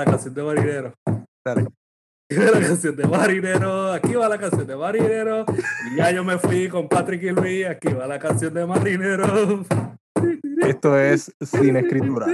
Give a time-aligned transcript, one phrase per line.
[0.00, 0.94] La canción de Marinero.
[1.44, 1.66] Dale.
[2.30, 3.92] Aquí va la canción de Marinero.
[3.92, 5.44] Aquí va la canción de Marinero.
[5.92, 7.66] Y ya yo me fui con Patrick y Luis.
[7.66, 9.62] Aquí va la canción de Marinero.
[10.62, 12.28] Esto es sin escritura.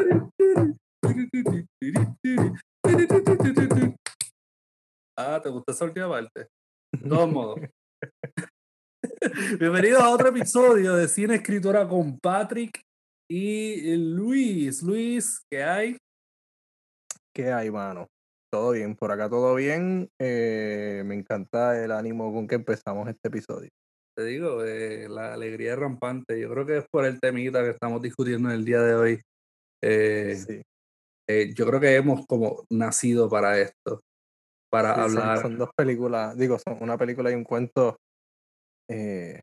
[5.19, 6.47] Ah, ¿te gusta esa última parte?
[6.93, 7.61] De todos modos.
[9.59, 12.81] Bienvenidos a otro episodio de Cine Escritura con Patrick
[13.29, 14.85] y Luis.
[14.85, 15.97] Luis, ¿qué hay?
[17.37, 18.09] ¿Qué hay, mano?
[18.51, 20.09] Todo bien, por acá todo bien.
[20.19, 23.69] Eh, me encanta el ánimo con que empezamos este episodio.
[24.17, 26.41] Te digo, eh, la alegría es rampante.
[26.41, 29.21] Yo creo que es por el temita que estamos discutiendo en el día de hoy.
[29.85, 30.63] Eh, Sí,
[31.29, 34.01] eh, yo creo que hemos como nacido para esto,
[34.73, 35.43] para sí, son, hablar.
[35.43, 37.99] son dos películas, digo, son una película y un cuento
[38.89, 39.43] eh,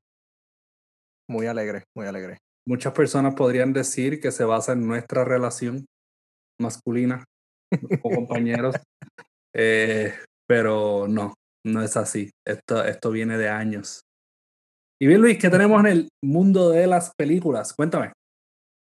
[1.29, 2.39] muy alegre, muy alegre.
[2.67, 5.85] Muchas personas podrían decir que se basa en nuestra relación
[6.59, 7.23] masculina
[8.01, 8.75] como compañeros,
[9.55, 10.13] eh,
[10.47, 11.33] pero no,
[11.65, 12.31] no es así.
[12.47, 14.01] Esto, esto viene de años.
[15.01, 17.73] Y bien, Luis, ¿qué tenemos en el mundo de las películas?
[17.73, 18.13] Cuéntame.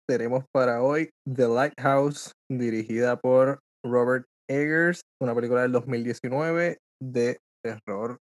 [0.09, 8.19] Tenemos para hoy The Lighthouse, dirigida por Robert Eggers, una película del 2019 de terror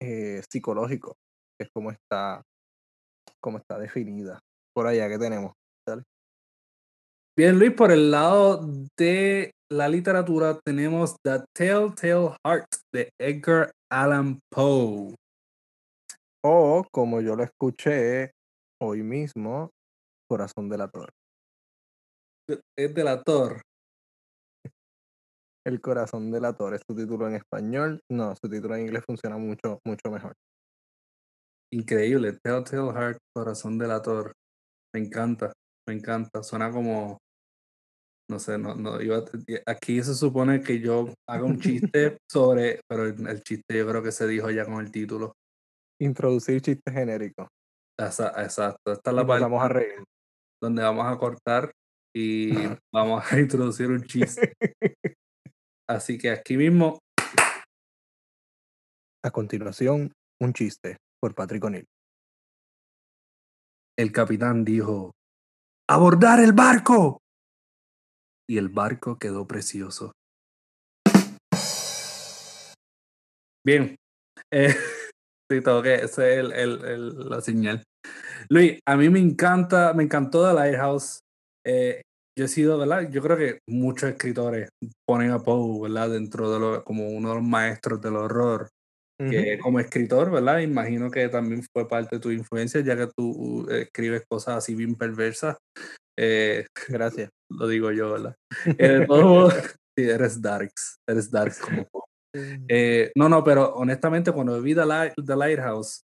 [0.00, 1.16] eh, psicológico,
[1.60, 2.42] es como está,
[3.40, 4.38] como está definida.
[4.74, 5.52] Por allá que tenemos.
[7.36, 8.60] Bien, Luis, por el lado
[8.98, 15.14] de la literatura tenemos The Telltale Heart de Edgar Allan Poe.
[16.44, 18.32] O, como yo lo escuché
[18.82, 19.70] hoy mismo,
[20.28, 21.12] Corazón de la Torre.
[22.76, 23.62] Es del actor.
[25.64, 28.00] El Corazón de la Torre es su título en español.
[28.10, 30.34] No, su título en inglés funciona mucho, mucho mejor.
[31.72, 34.32] Increíble, Telltale Heart, Corazón del Ator.
[34.92, 35.52] Me encanta,
[35.90, 36.42] me encanta.
[36.42, 37.18] Suena como,
[38.30, 39.24] no sé, no, no, a-
[39.66, 44.02] aquí se supone que yo haga un chiste sobre, pero el, el chiste yo creo
[44.02, 45.32] que se dijo ya con el título.
[46.00, 47.48] Introducir chistes genéricos.
[47.98, 50.04] Esa- exacto, esta es la parte empezamos a reír.
[50.62, 51.72] donde vamos a cortar
[52.14, 52.52] y
[52.94, 54.54] vamos a introducir un chiste.
[55.88, 56.98] Así que aquí mismo,
[59.22, 61.84] A continuación, un chiste por Patrick O'Neill.
[63.98, 65.10] el capitán dijo,
[65.90, 67.18] ¡abordar el barco!
[68.48, 70.12] Y el barco quedó precioso.
[73.66, 73.94] Bien.
[74.52, 74.74] Eh,
[75.50, 77.82] sí, tengo que, esa es el- el- el- la señal.
[78.48, 81.20] Luis, a mí me encanta, me encantó The Lighthouse.
[81.66, 82.02] Eh,
[82.36, 83.10] yo he sido, ¿verdad?
[83.10, 84.70] Yo creo que muchos escritores
[85.06, 86.10] ponen a Poe, ¿verdad?
[86.10, 88.68] Dentro de lo, como uno de los maestros del horror
[89.28, 90.60] que como escritor, ¿verdad?
[90.60, 94.74] Imagino que también fue parte de tu influencia, ya que tú eh, escribes cosas así
[94.74, 95.56] bien perversas.
[96.18, 97.30] Eh, Gracias.
[97.50, 98.34] lo digo yo, ¿verdad?
[98.78, 99.54] Eh, modos,
[99.98, 101.88] sí, eres darks, eres darks como.
[102.68, 106.02] Eh, no, no, pero honestamente cuando vi The, Light- The Lighthouse,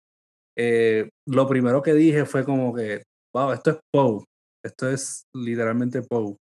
[0.56, 3.02] eh, lo primero que dije fue como que,
[3.34, 4.24] wow, esto es Poe,
[4.64, 6.36] esto es literalmente Poe.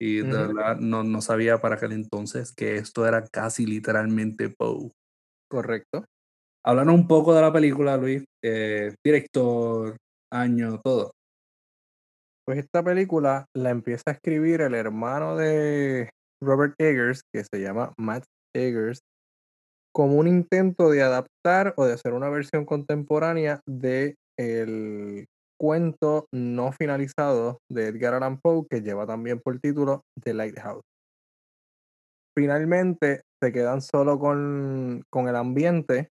[0.00, 0.54] Y de Ujú.
[0.54, 4.90] verdad no, no sabía para aquel entonces que esto era casi literalmente Poe.
[5.50, 6.04] Correcto.
[6.64, 8.24] Háblanos un poco de la película, Luis.
[8.44, 9.96] eh, director,
[10.32, 11.12] año, todo.
[12.46, 16.10] Pues esta película la empieza a escribir el hermano de
[16.42, 18.24] Robert Eggers, que se llama Matt
[18.54, 19.00] Eggers,
[19.94, 25.26] como un intento de adaptar o de hacer una versión contemporánea de el
[25.60, 30.82] cuento no finalizado de Edgar Allan Poe, que lleva también por título The Lighthouse.
[32.40, 36.08] Finalmente se quedan solo con, con el ambiente,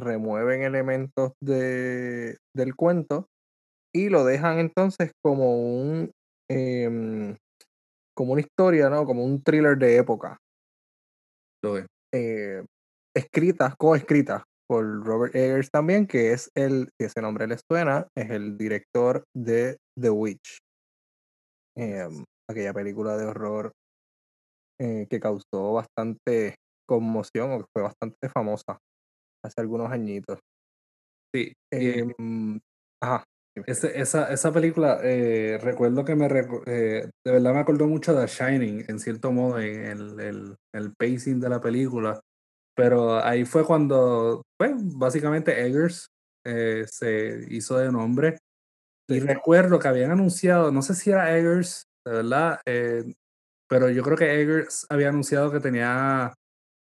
[0.00, 3.26] remueven elementos de, del cuento
[3.94, 6.10] y lo dejan entonces como un
[6.50, 7.36] em,
[8.16, 9.04] como una historia, ¿no?
[9.04, 10.38] Como un thriller de época.
[11.62, 11.76] Lo
[12.14, 12.64] eh,
[13.14, 18.30] escritas, coescritas por Robert Eggers también, que es el, si ese nombre les suena, es
[18.30, 20.60] el director de The Witch.
[21.76, 23.72] em, aquella película de horror
[24.82, 26.56] eh, que causó bastante
[26.88, 28.78] conmoción o que fue bastante famosa
[29.44, 30.40] hace algunos añitos.
[31.34, 31.52] Sí.
[31.72, 32.60] y Em,
[33.02, 33.24] ajá,
[33.66, 36.26] ese- esa, esa película, eh, recuerdo que me
[36.66, 40.94] eh, de verdad me acordó mucho de Shining, en cierto modo, en el, el, el
[40.98, 42.20] pacing de la película.
[42.76, 46.08] Pero ahí fue cuando, pues, básicamente Eggers
[46.46, 48.38] eh, se hizo de nombre.
[49.08, 53.14] Y recuerdo que habían anunciado, no sé si era Eggers, de verdad, eh,
[53.72, 56.34] pero yo creo que Eggers había anunciado que tenía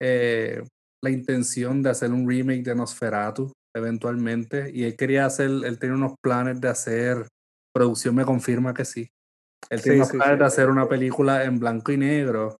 [0.01, 0.61] eh,
[1.01, 4.71] la intención de hacer un remake de Nosferatu eventualmente.
[4.73, 7.27] Y él quería hacer, él tenía unos planes de hacer,
[7.73, 9.07] producción me confirma que sí,
[9.69, 12.57] Él Sí, tenía sí, planes sí, de hacer una película en blanco y negro.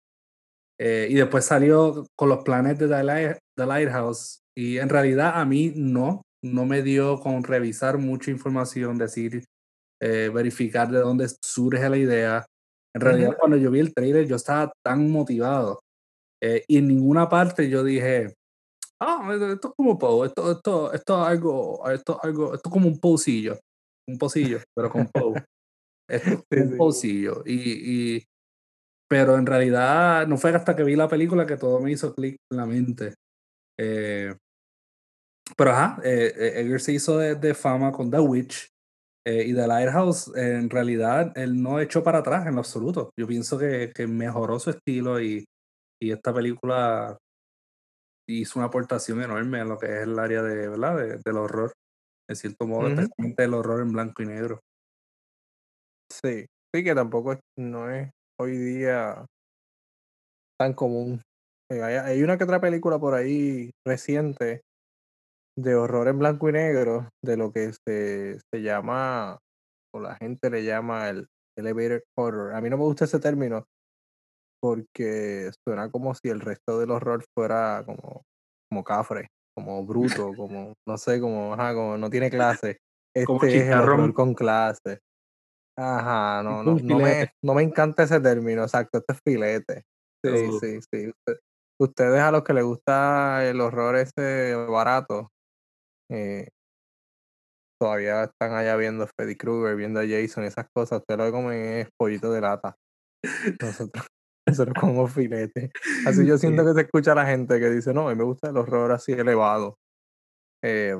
[0.79, 4.39] eh, y después salió con los planes de The, Light- The Lighthouse.
[4.57, 9.43] Y en realidad a mí no, no me dio con revisar mucha información, decir,
[10.01, 12.45] eh, verificar de dónde surge la idea.
[12.95, 13.37] En realidad, Ujú.
[13.39, 15.81] cuando yo vi el trailer, yo estaba tan motivado.
[16.43, 18.33] eh, y en ninguna parte yo dije,
[19.01, 22.69] ah, esto esto es como Poe, esto, esto, esto es algo, esto es algo, esto
[22.69, 23.59] es como un pocillo,
[24.07, 25.43] un pocillo, pero con Poe.
[26.09, 26.77] Esto es Sí, un sí.
[26.77, 27.43] pocillo.
[27.45, 28.25] Y, y,
[29.09, 32.37] pero en realidad no fue hasta que vi la película que todo me hizo clic
[32.51, 33.15] en la mente.
[33.79, 34.33] Eh,
[35.57, 38.67] pero ajá, eh, eh, Eggers se hizo de, de fama con The Witch.
[39.25, 43.11] Eh, y The Lighthouse, en realidad, él no echó para atrás en lo absoluto.
[43.19, 45.45] Yo pienso que, que mejoró su estilo y,
[46.01, 47.17] y esta película
[48.27, 50.97] hizo una aportación enorme en lo que es el área de, ¿verdad?
[50.97, 51.73] De- del horror,
[52.29, 52.89] en cierto modo, Ujú.
[52.89, 54.61] especialmente el horror en blanco y negro.
[56.11, 59.25] Sí, sí que tampoco es, no es hoy día
[60.59, 61.21] tan común.
[61.71, 64.61] Eh, hay, hay una que otra película por ahí reciente
[65.57, 69.39] de horror en blanco y negro, de lo que se, se llama,
[69.93, 72.53] o la gente le llama el elevator horror.
[72.53, 73.65] A mí no me gusta ese término
[74.61, 78.23] porque suena como si el resto del horror fuera como,
[78.69, 82.79] como cafre, como bruto, como, no sé, como, ajá, como no tiene clase.
[83.25, 84.99] Como Este es el horror con clase.
[85.77, 89.83] Ajá, no, no, no me, no me encanta ese término, exacto, este es filete.
[90.23, 91.07] Sí, sí, sí.
[91.09, 91.39] Usted-
[91.79, 95.29] ustedes a los que les gusta el horror ese barato,
[96.09, 96.47] eh,
[97.81, 101.61] todavía están allá viendo Freddy Krueger, viendo a Jason, esas cosas, ustedes lo que comen
[101.79, 102.75] es pollito de lata.
[103.61, 104.05] Nosotros,
[104.47, 105.71] nosotros comemos filete.
[106.05, 108.23] Así yo siento que se escucha a la gente que dice, no, a mí me
[108.23, 109.75] gusta el horror así elevado.
[110.63, 110.95] Eh,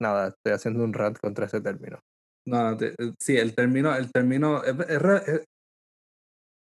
[0.00, 2.00] nada, estoy haciendo un rant contra ese término.
[2.46, 5.44] No, te- eh, sí, el término, el término es-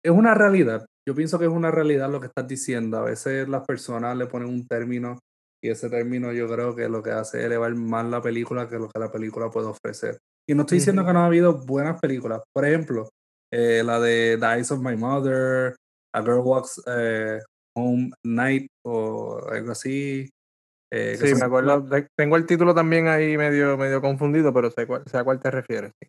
[0.04, 0.86] es una realidad.
[1.06, 2.98] Yo pienso que es una realidad lo que estás diciendo.
[2.98, 5.18] A veces las personas le ponen un término
[5.64, 8.76] y ese término yo creo que lo que hace es elevar más la película que
[8.76, 10.18] lo que la película puede ofrecer.
[10.46, 12.42] Y no estoy diciendo que no ha habido buenas películas.
[12.52, 13.08] Por ejemplo,
[13.50, 15.74] eh, la de The Eyes of My Mother,
[16.14, 17.40] A Girl Walks eh,
[17.76, 20.28] Home Night o algo así.
[20.92, 24.70] eh, Sí, son me acuerdo, de- tengo el título también ahí medio, medio confundido, pero
[24.70, 25.92] sé, cuál, sé a cuál te refieres.
[25.98, 26.08] sí.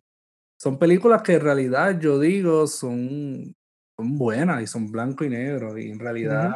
[0.60, 3.54] son películas que en realidad yo digo son,
[3.98, 6.50] son buenas y son blanco y negro y en realidad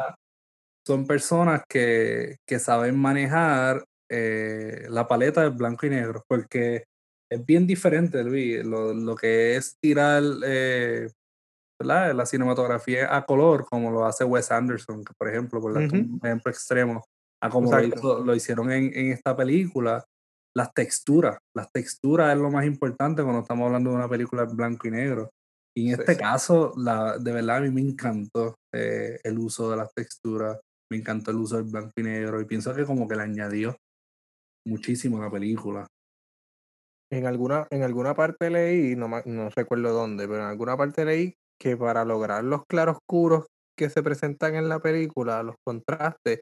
[0.85, 6.83] son personas que, que saben manejar eh, la paleta de blanco y negro porque
[7.31, 11.09] es bien diferente Luis lo, lo que es tirar eh,
[11.79, 16.51] la cinematografía a color como lo hace Wes Anderson por ejemplo por darte un ejemplo
[16.51, 17.03] extremo
[17.41, 20.03] a como lo, hizo- lo hicieron en, en esta película
[20.55, 24.55] las texturas, las texturas es lo más importante cuando estamos hablando de una película en
[24.57, 25.29] blanco y negro.
[25.73, 26.19] Y en Sí, este sí.
[26.19, 30.59] caso, la, de verdad a mí me encantó eh, el uso de las texturas,
[30.91, 33.77] me encantó el uso del blanco y negro y pienso que como que le añadió
[34.67, 35.87] muchísimo a la película.
[37.09, 41.33] En alguna, en alguna parte leí, no, no recuerdo dónde, pero en alguna parte leí
[41.57, 43.45] que para lograr los claroscuros
[43.77, 46.41] que se presentan en la película, los contrastes,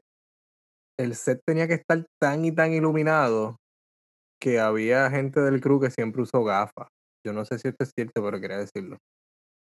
[0.98, 3.56] el set tenía que estar tan y tan iluminado
[4.42, 6.88] que había gente del crew que siempre usó gafas.
[7.24, 8.96] Yo no sé si esto es cierto, pero quería decirlo.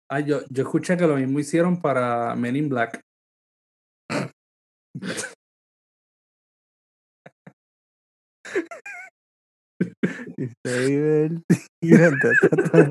[0.09, 3.01] Ah, yo, yo escuché que lo mismo hicieron para Men in Black.
[11.81, 12.29] Y se ta,
[12.71, 12.89] ta.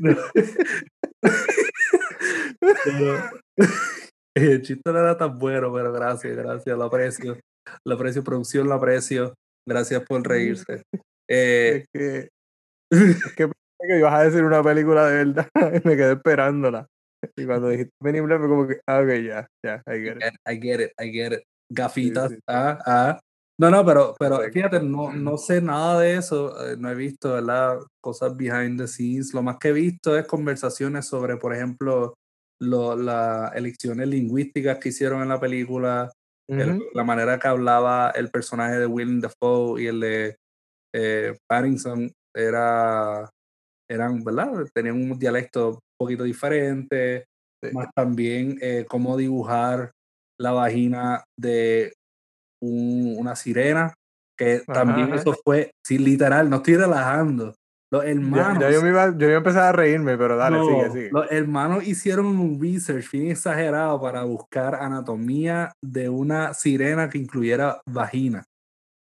[0.00, 0.16] No.
[2.84, 3.30] Pero-
[4.36, 7.38] el chiste no era tan bueno, pero gracias, gracias, lo aprecio.
[7.84, 9.34] Lo aprecio, producción, lo aprecio.
[9.66, 10.82] Gracias por reírse.
[11.28, 12.28] Eh, Es que,
[12.90, 13.54] es que pensé
[13.88, 15.48] que ibas a decir una película de verdad
[15.84, 16.86] y me quedé esperándola.
[17.36, 20.34] Y cuando dijiste in Black fue como que, ah, ok, ya, ya, I get it.
[20.46, 21.42] I get it, I get it.
[21.70, 22.42] Gafitas, sí, sí.
[22.48, 23.20] ah, ah.
[23.60, 27.32] No, no, pero, pero fíjate, no, no sé nada de eso, eh, no he visto,
[27.32, 27.78] ¿verdad?
[28.00, 29.34] Cosas behind the scenes.
[29.34, 32.14] Lo más que he visto es conversaciones sobre, por ejemplo,
[32.60, 36.12] lo- las elecciones lingüísticas que hicieron en la película,
[36.48, 40.36] el- la manera que hablaba el personaje de Willem Dafoe y el de
[40.94, 43.28] eh, Pattinson era,
[43.90, 44.66] eran, ¿verdad?
[44.74, 47.24] Tenían un dialecto poquito diferente,
[47.62, 47.70] Sí.
[47.72, 49.90] más también eh, cómo dibujar
[50.40, 51.92] la vagina de
[52.62, 53.94] un- una sirena,
[54.38, 55.16] que Ajá, también ajá.
[55.16, 57.54] eso fue, sí, literal, no estoy relajando.
[57.90, 60.58] Los Ya, hermanos, ya yo, me iba, yo iba a empezar a reírme, pero dale,
[60.58, 61.10] no, sigue, sigue.
[61.10, 67.80] los hermanos hicieron un research bien exagerado para buscar anatomía de una sirena que incluyera
[67.90, 68.44] vagina.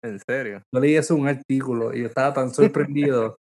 [0.05, 0.63] ¿En serio?
[0.71, 3.39] Yo leí eso en un artículo y yo estaba tan sorprendido.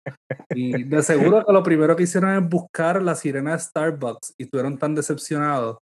[0.50, 4.44] y de seguro que lo primero que hicieron es buscar la sirena de Starbucks y
[4.44, 5.78] estuvieron tan decepcionados.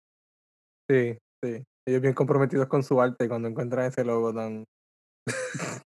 [0.90, 1.64] Sí, sí.
[1.88, 4.64] Ellos bien comprometidos con su arte cuando encuentran ese logo tan...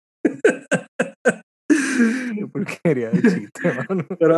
[2.36, 4.06] Qué porquería de chiste, mano.
[4.20, 4.36] Pero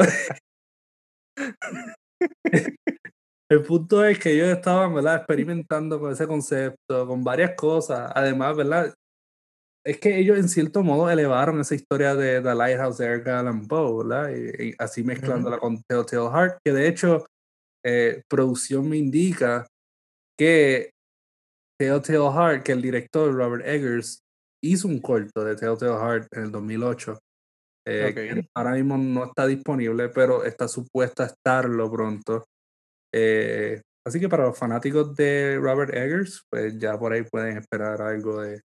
[3.50, 5.16] el punto es que ellos estaban, ¿verdad?
[5.16, 8.10] Experimentando con ese concepto, con varias cosas.
[8.14, 8.94] Además, ¿verdad?
[9.88, 13.66] Es que ellos en cierto modo elevaron esa historia de The Lighthouse de Edgar Allan
[13.66, 14.30] Poe, ¿verdad?
[14.36, 17.24] Y, y así mezclándola con Telltale Heart, que de hecho
[17.82, 19.66] eh, producción me indica
[20.38, 20.90] que
[21.80, 24.20] Telltale Heart, que el director Robert Eggers
[24.62, 27.18] hizo un corto de Telltale Heart en el 2008.
[27.86, 32.44] Eh, que ahora mismo no está disponible, pero está supuesta a estarlo pronto.
[33.14, 38.02] Eh, así que para los fanáticos de Robert Eggers, pues ya por ahí pueden esperar
[38.02, 38.60] algo de,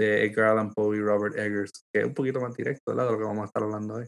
[0.00, 3.04] de Edgar Allan Poe y Robert Eggers, que es un poquito más directo ¿verdad?
[3.04, 4.06] de lo que vamos a estar hablando hoy.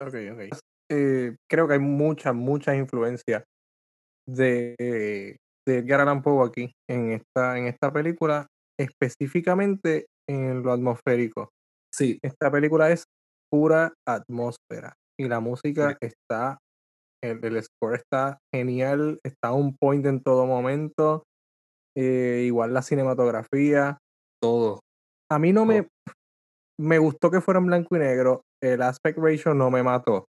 [0.00, 0.58] Ok, ok.
[0.90, 3.44] Eh, creo que hay mucha, mucha influencia
[4.26, 5.36] de,
[5.68, 8.46] de Edgar Allan Poe aquí en esta, en esta película,
[8.78, 11.50] específicamente en lo atmosférico.
[11.94, 12.18] Sí.
[12.22, 13.04] Esta película es
[13.52, 16.58] pura atmósfera y la música está,
[17.22, 21.24] el, el, score está genial, está un point en todo momento,
[21.94, 23.98] eh, igual la cinematografía.
[24.42, 24.80] Todo.
[25.30, 25.88] A mí no me,
[26.78, 30.26] me gustó que fuera en blanco y negro, el aspect ratio no me mató.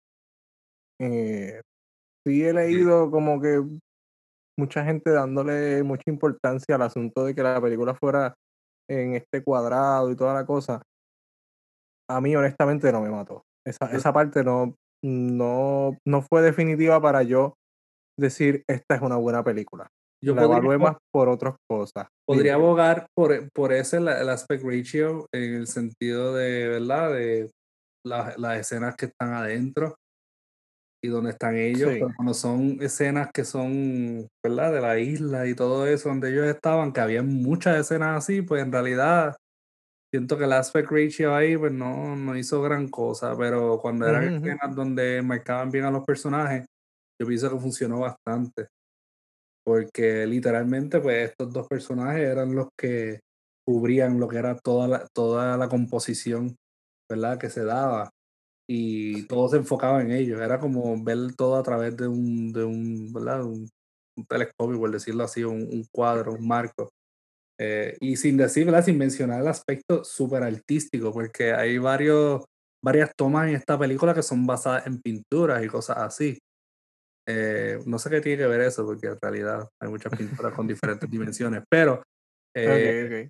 [1.00, 1.62] Eh,
[2.26, 3.64] sí he leído como que
[4.60, 8.36] mucha gente dándole mucha importancia al asunto de que la película fuera
[8.88, 10.82] en este cuadrado y toda la cosa
[12.12, 13.46] a mí honestamente no me mató.
[13.66, 17.56] Esa, esa parte no, no, no fue definitiva para yo
[18.20, 19.88] decir esta es una buena película.
[20.24, 22.08] Yo la evalué más por otras cosas.
[22.28, 27.14] Podría abogar por, por ese el, aspect ratio en el sentido de, ¿verdad?
[27.14, 27.52] De
[28.06, 29.96] la, las escenas que están adentro
[31.04, 34.72] y donde están ellos, pero cuando son escenas que son, ¿verdad?
[34.72, 38.62] De la isla y todo eso, donde ellos estaban, que había muchas escenas así, pues
[38.62, 39.36] en realidad
[40.14, 44.36] siento que el aspect ratio ahí pues no, no hizo gran cosa, pero cuando eran
[44.36, 46.68] escenas donde marcaban bien a los personajes,
[47.20, 48.68] yo pienso que funcionó bastante.
[49.64, 53.20] Porque literalmente pues estos dos personajes eran los que
[53.66, 56.56] cubrían lo que era toda la, toda la composición,
[57.10, 57.38] ¿verdad?
[57.40, 58.10] Que se daba.
[58.68, 60.42] Y todo se enfocaba en ellos.
[60.42, 63.44] Era como ver todo a través de un, de un, ¿verdad?
[63.44, 63.70] Un,
[64.28, 66.90] telescopio, por decirlo así, un, un cuadro, un marco.
[67.60, 72.44] Eh, y sin decir, sin mencionar el aspecto súper artístico, porque hay varios,
[72.84, 76.40] varias tomas en esta película que son basadas en pinturas y cosas así.
[77.28, 80.68] Eh, no sé qué tiene que ver eso, porque en realidad hay muchas pinturas con
[80.68, 82.04] diferentes dimensiones, pero
[82.56, 83.30] eh,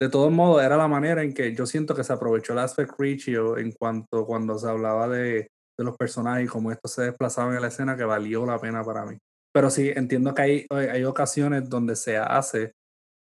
[0.00, 2.92] de todos modos era la manera en que yo siento que se aprovechó el aspect
[2.98, 7.54] ratio en cuanto cuando se hablaba de, de los personajes y cómo estos se desplazaban
[7.54, 9.16] en la escena que valió la pena para mí.
[9.52, 12.72] Pero sí, entiendo que hay, hay ocasiones donde se hace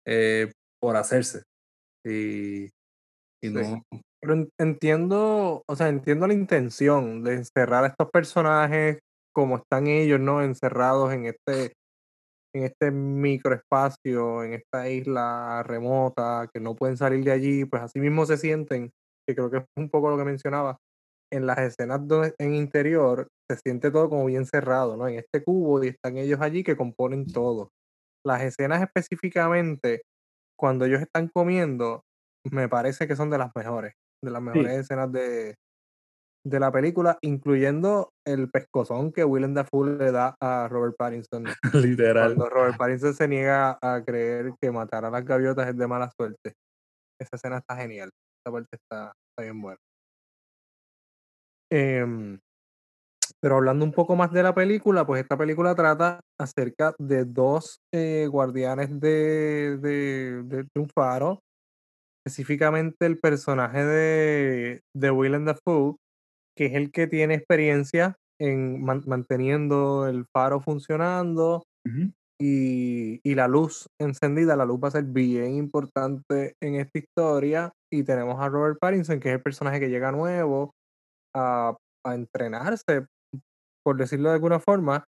[0.08, 1.44] eh, por hacerse.
[2.06, 2.66] Y,
[3.42, 3.84] y no.
[4.22, 9.00] Pero entiendo, o sea, entiendo la intención de encerrar a estos personajes
[9.34, 10.44] como están ellos, ¿no?
[10.44, 11.74] Encerrados en este,
[12.56, 18.00] en este microespacio, en esta isla remota, que no pueden salir de allí, pues así
[18.00, 18.92] mismo se sienten,
[19.28, 20.78] que creo que es un poco lo que mencionaba,
[21.32, 25.08] en las escenas donde, en interior se siente todo como bien cerrado, ¿no?
[25.08, 27.70] En este cubo y están ellos allí que componen todo
[28.26, 30.04] las escenas específicamente,
[30.58, 32.04] cuando ellos están comiendo,
[32.52, 35.56] me parece que son de las mejores, de las mejores escenas de,
[36.46, 41.46] de la película, incluyendo el pescozón que Willem Dafoe le da a Robert Pattinson.
[41.74, 42.36] Literal.
[42.36, 46.12] Cuando Robert Pattinson se niega a creer que matar a las gaviotas es de mala
[46.12, 46.54] suerte.
[47.20, 48.10] Esa escena está genial.
[48.40, 49.80] Esa parte está, está bien buena.
[51.72, 52.38] Eh,
[53.44, 57.82] pero hablando un poco más de la película, pues esta película trata acerca de dos
[57.94, 61.42] eh, guardianes de, de, de, un faro,
[62.26, 65.98] específicamente el personaje de, de Willem Dafoe,
[66.56, 71.64] que es el que tiene experiencia en manteniendo el faro funcionando
[72.40, 74.56] y, y, la luz encendida.
[74.56, 77.72] La luz va a ser bien importante en esta historia.
[77.92, 80.72] Y tenemos a Robert Pattinson, que es el personaje que llega nuevo
[81.36, 83.06] a, a entrenarse
[83.84, 85.06] por decirlo de alguna forma,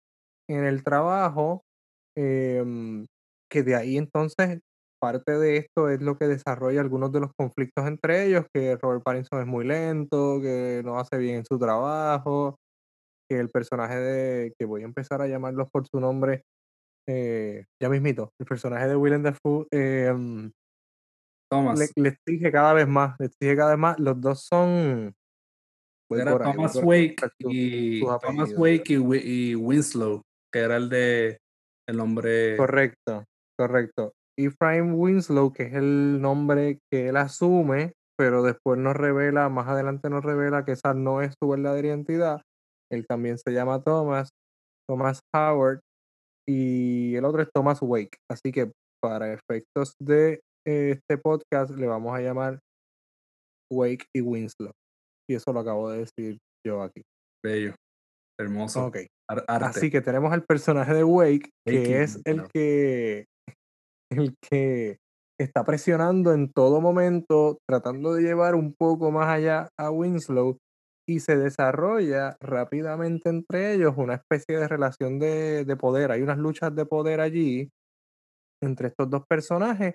[0.49, 1.63] en el trabajo,
[2.17, 3.07] em,
[3.51, 4.61] que de ahí entonces
[5.01, 9.03] parte de esto es lo que desarrolla algunos de los conflictos entre ellos, que Robert
[9.03, 12.57] Pattinson es muy lento, que no hace bien su trabajo,
[13.29, 16.43] que el personaje de, que voy a empezar a llamarlos por su nombre,
[17.09, 20.13] eh, ya mismito, el personaje de Willem Dafoe, eh,
[21.51, 21.93] Thomas.
[21.97, 23.99] Le, exige cada vez más, le exige cada vez más.
[23.99, 25.13] Los dos son.
[26.13, 31.39] Era Thomas Wake y Thomas Wake y, Winslow, que era el de
[31.89, 32.57] el nombre.
[32.57, 33.25] Correcto,
[33.57, 34.13] correcto.
[34.39, 40.11] Ephraim Winslow, que es el nombre que él asume, pero después nos revela, más adelante
[40.11, 42.43] nos revela que esa no es su verdadera identidad.
[42.93, 44.31] Él también se llama Thomas,
[44.89, 45.81] Thomas Howard,
[46.49, 48.19] y el otro es Thomas Wake.
[48.31, 48.73] Así que
[49.03, 52.59] para efectos de este podcast le vamos a llamar
[53.73, 54.73] Wake y Winslow.
[55.29, 57.03] Y eso lo acabo de decir yo aquí.
[57.45, 57.75] Bello.
[58.39, 58.87] Hermoso.
[58.87, 58.99] Ok.
[59.47, 63.27] Así que tenemos al personaje de Wake, que es el que
[64.11, 64.99] el que
[65.39, 70.59] está presionando en todo momento, tratando de llevar un poco más allá a Winslow
[71.09, 76.13] y se desarrolla rápidamente entre ellos una especie de relación de, de poder.
[76.13, 77.71] Hay unas luchas de poder allí
[78.63, 79.95] entre estos dos personajes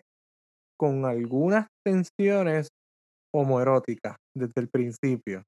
[0.78, 2.70] con algunas tensiones
[3.34, 5.44] homoeróticas desde el principio.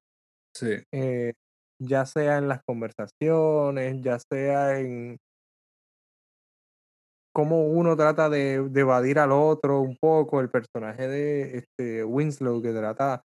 [0.54, 0.76] Sí.
[0.92, 1.32] Eh,
[1.80, 5.18] ya sea en las conversaciones, ya sea en
[7.38, 10.40] cómo uno trata de, evadir al otro un poco.
[10.40, 13.22] El personaje de este Winslow que trata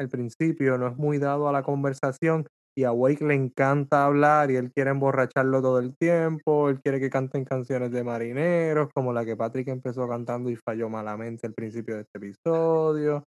[0.00, 2.44] al principio no es muy dado a la conversación
[2.76, 6.98] y a Wake le encanta hablar y él quiere emborracharlo todo el tiempo, él quiere
[6.98, 11.54] que canten canciones de marineros, como la que Patrick empezó cantando y falló malamente al
[11.54, 13.22] principio de este episodio.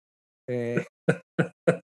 [0.49, 0.85] Eh,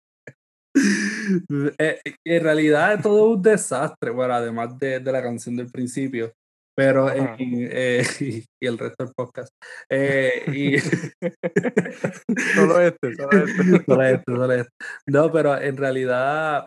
[1.79, 6.31] eh, en realidad es todo un desastre, bueno, además de, la canción del principio,
[6.77, 8.03] pero eh,
[8.61, 9.53] y, el resto del podcast.
[10.49, 10.79] y...
[12.55, 13.85] solo este, solo este.
[13.87, 14.71] solo este, solo este.
[15.07, 16.67] No, pero en realidad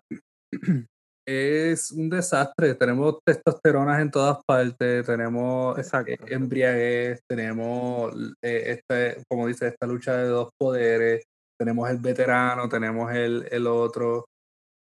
[1.28, 2.76] es un desastre.
[2.76, 10.16] Tenemos testosteronas en todas partes, tenemos eh, embriaguez, tenemos, eh, este, como dice, esta lucha
[10.18, 11.24] de dos poderes,
[11.60, 14.26] tenemos el veterano, tenemos el, el otro.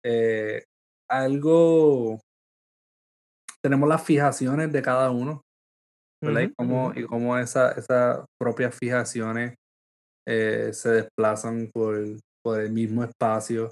[0.03, 0.63] Eh,
[1.10, 2.19] algo,
[3.63, 5.41] tenemos las fijaciones de cada uno,
[6.24, 9.56] y cómo, y cómo esa, esas propias fijaciones
[10.28, 11.97] se desplazan por,
[12.43, 13.71] por el mismo espacio.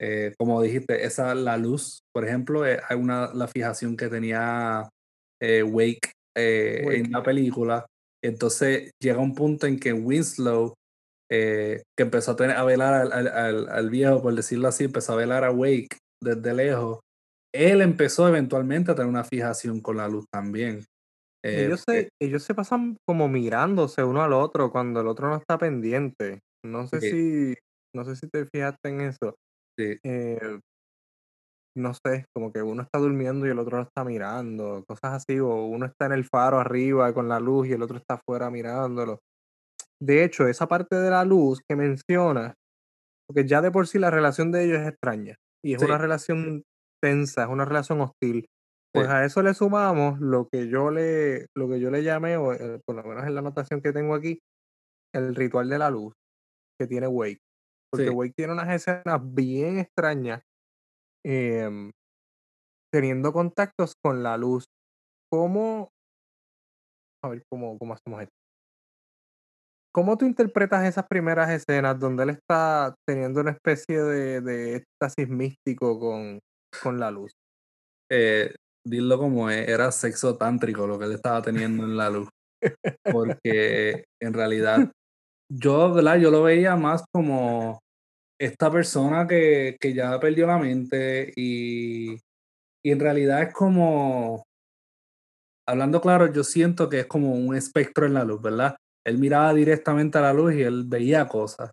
[0.00, 4.88] Eh, como dijiste, esa la luz, por ejemplo, eh, hay una la fijación que tenía
[5.40, 7.86] eh, Wake, en la película.
[8.24, 10.74] Entonces llega un punto en que Winslow,
[11.30, 15.44] que empezó a, tener, a velar al, al, viejo, por decirlo así, empezó a velar
[15.44, 17.00] a Wake desde lejos.
[17.54, 20.84] Él empezó eventualmente a tener una fijación con la luz también.
[21.44, 25.58] ellos, se, ellos se pasan como mirándose uno al otro cuando el otro no está
[25.58, 26.40] pendiente.
[26.64, 27.54] No sé si
[27.94, 29.36] no sé si te fijaste en eso.
[29.78, 30.58] Eh,
[31.76, 35.38] no sé, como que uno está durmiendo y el otro lo está mirando, cosas así,
[35.38, 38.50] o uno está en el faro arriba con la luz y el otro está afuera
[38.50, 39.20] mirándolo.
[40.00, 42.54] De hecho, esa parte de la luz que menciona,
[43.26, 46.62] porque ya de por sí la relación de ellos es extraña y es una relación
[47.02, 48.46] tensa, es una relación hostil.
[48.94, 52.52] Pues a eso le sumamos lo que yo le, lo que yo le llamé, o
[52.52, 54.38] eh, por lo menos en la anotación que tengo aquí,
[55.14, 56.12] el ritual de la luz
[56.78, 57.40] que tiene Wake.
[57.90, 60.42] Porque Wake tiene unas escenas bien extrañas,
[61.24, 61.90] em,
[62.92, 64.66] teniendo contactos con la luz.
[65.30, 65.88] ¿Cómo?
[67.24, 68.34] A ver, ¿cómo, cómo hacemos esto?
[69.94, 75.28] ¿Cómo tú interpretas esas primeras escenas donde él está teniendo una especie de, de éxtasis
[75.28, 76.40] místico con,
[76.82, 77.32] con la luz?
[78.10, 78.54] Eh,
[79.16, 82.28] como es, era sexo tántrico lo que él estaba teniendo en la luz.
[83.10, 84.90] Porque en realidad
[85.54, 86.18] yo, ¿verdad?
[86.18, 87.80] Yo lo veía más como
[88.40, 92.14] esta persona que, que ya perdió la mente y,
[92.82, 94.44] y, en realidad es como,
[95.68, 98.76] hablando claro, yo siento que es como un espectro en la luz, ¿verdad?
[99.04, 101.70] Él miraba directamente a la luz y él veía cosas.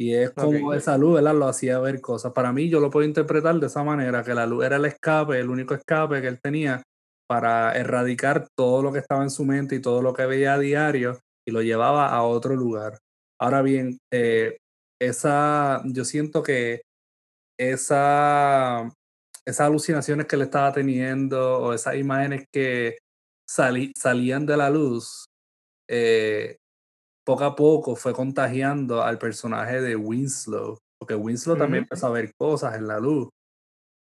[0.00, 1.34] Y es como esa luz, ¿verdad?
[1.34, 2.32] Lo hacía ver cosas.
[2.32, 5.40] Para mí, yo lo puedo interpretar de esa manera, que la luz era el escape,
[5.40, 6.82] el único escape que él tenía
[7.28, 10.58] para erradicar todo lo que estaba en su mente y todo lo que veía a
[10.58, 12.98] diario y lo llevaba a otro lugar.
[13.40, 14.58] Ahora bien, eh,
[15.00, 16.82] esa, yo siento que
[17.58, 18.88] esa,
[19.44, 22.98] esas alucinaciones que le estaba teniendo o esas imágenes que
[23.48, 25.26] salían de la luz,
[25.88, 26.57] eh,
[27.28, 32.32] poco a poco fue contagiando al personaje de Winslow, porque Winslow también empezó a ver
[32.38, 33.28] cosas en la luz.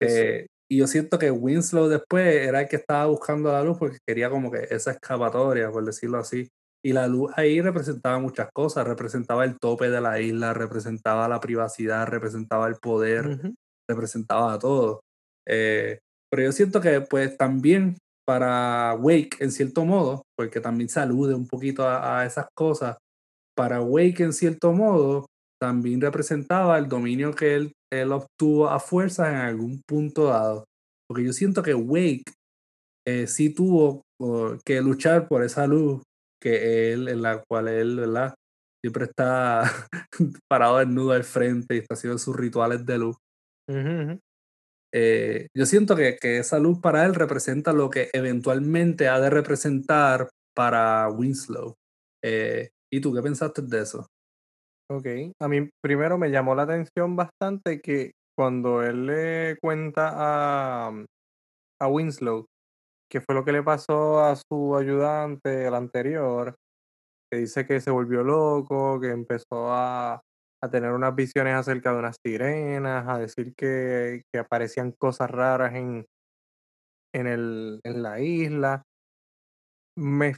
[0.01, 3.99] Eh, y yo siento que Winslow después era el que estaba buscando la luz porque
[4.05, 6.49] quería como que esa escapatoria, por decirlo así.
[6.85, 11.39] Y la luz ahí representaba muchas cosas, representaba el tope de la isla, representaba la
[11.39, 13.39] privacidad, representaba el poder,
[13.89, 15.03] representaba todo.
[15.47, 17.97] Eh, pero yo siento que pues también
[18.27, 22.97] para Wake, en cierto modo, porque también se alude un poquito a, esas cosas,
[23.57, 25.27] para Wake, en cierto modo,
[25.61, 30.65] también representaba el dominio que él, él obtuvo a fuerza en algún punto dado.
[31.09, 32.25] Porque yo siento que Wake
[33.07, 34.03] eh, sí tuvo
[34.65, 36.03] que luchar por esa luz
[36.41, 38.35] que él, en la cual él, ¿verdad?
[38.83, 39.63] Siempre está
[40.49, 43.17] parado desnudo al frente y está haciendo sus rituales de luz.
[44.97, 49.31] Eh, yo siento que, que, esa luz para él representa lo que eventualmente ha de
[49.31, 51.75] representar para Winslow.
[52.23, 54.07] Eh, ¿Y tú qué pensaste de eso?
[54.89, 55.07] Ok,
[55.41, 61.05] a mí primero me llamó la atención bastante que cuando él le cuenta a,
[61.81, 62.47] a Winslow
[63.11, 66.55] qué fue lo que le pasó a su ayudante, el anterior,
[67.29, 70.21] que dice que se volvió loco, que empezó a,
[70.63, 75.75] a tener unas visiones acerca de unas sirenas, a decir que, que aparecían cosas raras
[75.75, 76.07] en,
[77.13, 78.85] en, el, en la isla.
[79.97, 80.35] Me,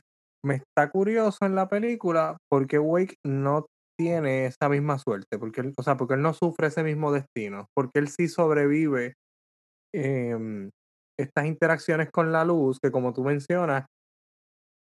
[0.46, 3.66] me está curioso en la película porque Wake no
[3.98, 7.66] tiene esa misma suerte, porque él, o sea, porque él no sufre ese mismo destino,
[7.74, 9.14] porque él sí sobrevive
[9.94, 10.70] em,
[11.18, 13.86] estas interacciones con la luz, que como tú mencionas,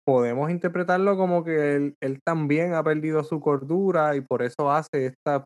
[0.06, 5.06] podemos interpretarlo como que él, él también ha perdido su cordura y por eso hace
[5.06, 5.44] esta,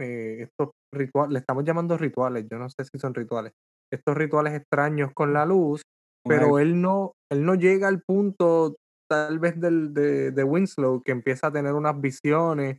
[0.00, 3.52] eh, estos rituales, le estamos llamando rituales, yo no sé si son rituales,
[3.92, 5.82] estos rituales extraños con la luz,
[6.26, 8.76] pero él no, él no llega al punto
[9.08, 12.78] tal vez del, de, de Winslow que empieza a tener unas visiones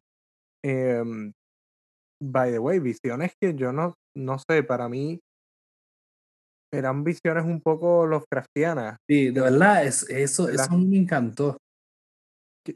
[0.63, 1.31] Em,
[2.21, 5.19] by the way, visiones que yo no, no sé, para mí
[6.73, 8.97] eran visiones un poco Lovecraftianas.
[9.09, 11.57] Sí, de verdad, es, eso, eso me encantó.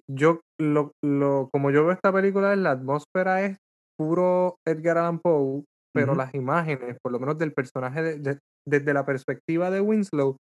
[0.09, 3.57] Yo, lo, lo, como yo veo esta película, la atmósfera es
[3.97, 5.63] puro Edgar Allan Poe,
[5.93, 10.37] pero las imágenes, por lo menos del personaje, de, desde la perspectiva de Winslow,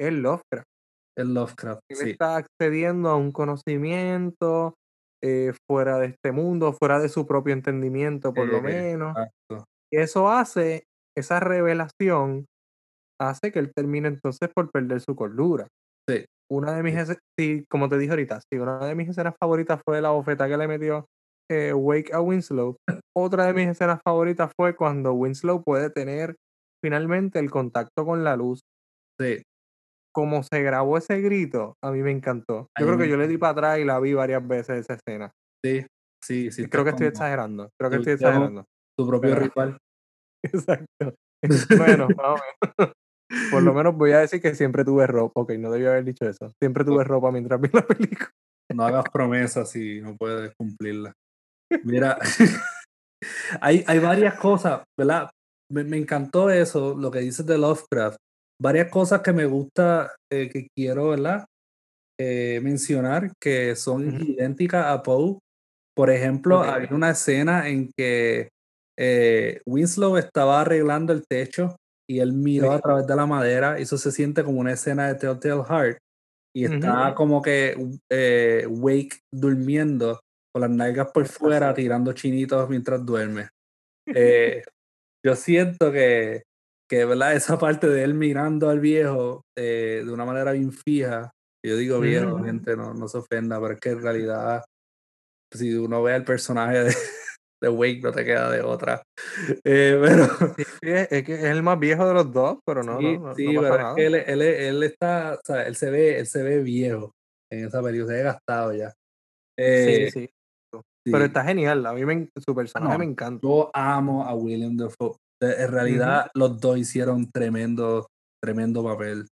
[0.00, 0.73] es Lovecraft.
[1.16, 1.80] El Lovecraft.
[1.88, 4.74] Él está accediendo a un conocimiento,
[5.22, 9.16] eh, fuera de este mundo, fuera de su propio entendimiento, por lo menos.
[9.90, 10.84] Y eso hace,
[11.16, 12.44] esa revelación
[13.18, 15.66] hace que él termine entonces por perder su cordura.
[16.06, 16.26] Sí.
[16.50, 16.94] Una de mis,
[17.38, 20.58] sí, como te dije ahorita, sí, una de mis escenas favoritas fue la bofeta que
[20.58, 21.06] le metió
[21.50, 22.76] eh, Wake a Winslow.
[23.16, 26.36] Otra de mis escenas favoritas fue cuando Winslow puede tener
[26.84, 28.60] finalmente el contacto con la luz.
[29.18, 29.42] Sí
[30.14, 32.70] como se grabó ese grito, a mí me encantó.
[32.78, 35.32] Yo creo que yo le di para atrás y la vi varias veces esa escena.
[35.62, 35.84] Sí,
[36.24, 36.68] sí, sí.
[36.68, 37.70] Creo que estoy exagerando.
[37.76, 38.64] Creo que estoy exagerando.
[38.96, 39.76] Tu propio ritual.
[40.42, 41.14] Exacto.
[41.76, 42.40] Bueno, vamos.
[43.50, 45.42] Por lo menos voy a decir que siempre tuve ropa.
[45.42, 46.50] Ok, no debía haber dicho eso.
[46.58, 48.30] Siempre tuve ropa mientras vi la película.
[48.72, 51.12] No hagas promesas si no puedes cumplirlas.
[51.82, 52.18] Mira,
[53.60, 55.30] hay, hay varias cosas, ¿verdad?
[55.70, 58.16] Me, me, encantó eso, lo que dices de Lovecraft,
[58.60, 61.44] varias cosas que me gusta, eh, que quiero, ¿verdad?
[62.18, 65.38] Eh, mencionar que son idénticas a Poe.
[65.96, 68.48] Por ejemplo, hay una escena en que
[68.98, 71.76] eh, Winslow estaba arreglando el techo
[72.08, 75.08] y él miró a través de la madera y eso se siente como una escena
[75.08, 75.98] de Telltale Heart
[76.54, 77.74] y está como que
[78.68, 80.20] Wake durmiendo
[80.52, 83.48] con las nalgas por fuera tirando chinitos mientras duerme.
[85.24, 86.42] yo siento que
[86.94, 87.34] que ¿verdad?
[87.36, 91.30] esa parte de él mirando al viejo eh, de una manera bien fija,
[91.64, 94.64] yo digo viejo, gente, no, no se ofenda, pero es que en realidad,
[95.52, 96.94] si uno ve al personaje de,
[97.62, 99.02] de Wake, no te queda de otra.
[99.64, 100.24] Eh, pero,
[100.82, 102.98] es, que es el más viejo de los dos, pero no.
[102.98, 106.18] Sí, no, sí pero es que él, él, él, está, o sea, él se ve,
[106.18, 107.12] él se ve viejo
[107.50, 108.92] en esa película, se ve gastado ya.
[109.58, 110.80] Eh, sí, sí.
[111.04, 113.40] Pero está genial, a mí me, su personaje me encanta.
[113.42, 115.16] Yo amo a William Dafoe.
[115.52, 118.08] En realidad, los dos hicieron tremendo,
[118.42, 119.26] tremendo papel.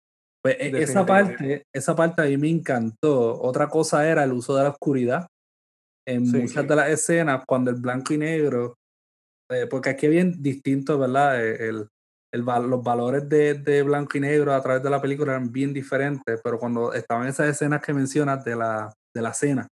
[0.43, 3.41] Pues e, esa parte, esa parte a mí me encantó.
[3.41, 5.27] Otra cosa era el uso de la oscuridad.
[6.07, 8.75] En muchas de las escenas, cuando el blanco y negro,
[9.51, 11.45] eh, porque aquí es bien distinto, ¿verdad?
[11.45, 11.89] Eh, el,
[12.33, 15.73] el, los valores de, de, blanco y negro a través de la película eran bien
[15.73, 19.69] diferentes, pero cuando estaban esas escenas que mencionas de la, de la cena,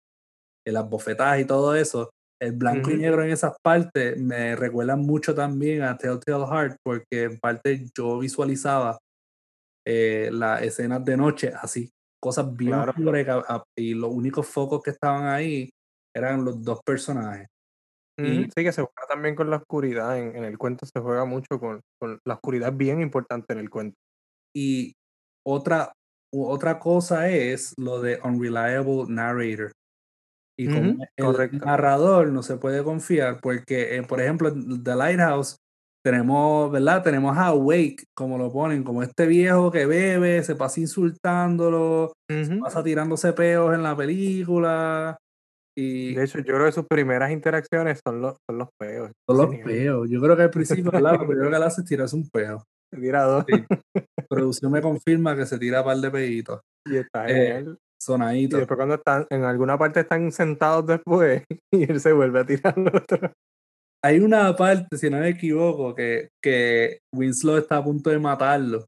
[0.67, 4.97] en las bofetadas y todo eso, el blanco y negro en esas partes me recuerda
[4.97, 8.99] mucho también a Telltale Heart, porque en parte yo visualizaba
[9.87, 12.75] eh, las escenas de noche así, cosas bien
[13.79, 15.71] y los únicos focos que estaban ahí
[16.15, 17.47] eran los dos personajes.
[18.19, 20.19] y, sí, que se juega también con la oscuridad.
[20.19, 23.97] En, el cuento se juega mucho con, con, la oscuridad, bien importante en el cuento.
[24.55, 24.95] Y
[25.47, 25.93] otra,
[26.35, 29.73] otra cosa es lo de Unreliable Narrator.
[30.59, 35.57] Y como el narrador no se puede confiar, porque, eh, por ejemplo, en The Lighthouse
[36.05, 37.03] tenemos, ¿verdad?
[37.03, 42.57] Tenemos a Wake, como lo ponen, como este viejo que bebe, se pasa insultándolo, se
[42.63, 45.19] pasa tirándose peos en la película.
[45.79, 49.11] Y De hecho, yo creo que sus primeras interacciones son los, son los peos.
[49.29, 50.09] son los peos.
[50.09, 51.19] Yo creo que al principio, ¿verdad?
[51.21, 52.63] Lo primero que él hace es tirarse un peo.
[52.95, 53.65] Se tira dos Sí.
[54.29, 56.61] Producción me confirma que se tira un par de peitos.
[56.87, 57.79] y está Eh, genial.
[57.99, 58.57] Y Sonadito.
[58.59, 62.75] después cuando están, en alguna parte están sentados después y él se vuelve a tirar
[62.77, 63.33] el otro.
[64.05, 68.85] Hay una parte, si no me equivoco, que, que Winslow está a punto de matarlo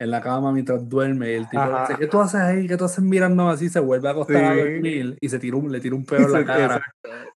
[0.00, 1.30] en la cama mientras duerme.
[1.32, 1.82] Y el tipo Ajá.
[1.86, 2.66] dice, ¿qué tú haces ahí?
[2.66, 3.68] ¿Qué tú haces mirando así?
[3.68, 4.58] Se vuelve a acostar a Sí.
[4.60, 6.82] dormir y se tira un, le tira un peo en la cara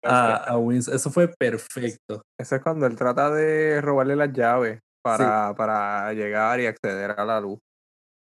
[0.04, 0.96] a, a Winslow.
[0.96, 2.24] Eso fue perfecto.
[2.40, 7.26] Eso es cuando él trata de robarle las llaves para, para llegar y acceder a
[7.26, 7.60] la luz.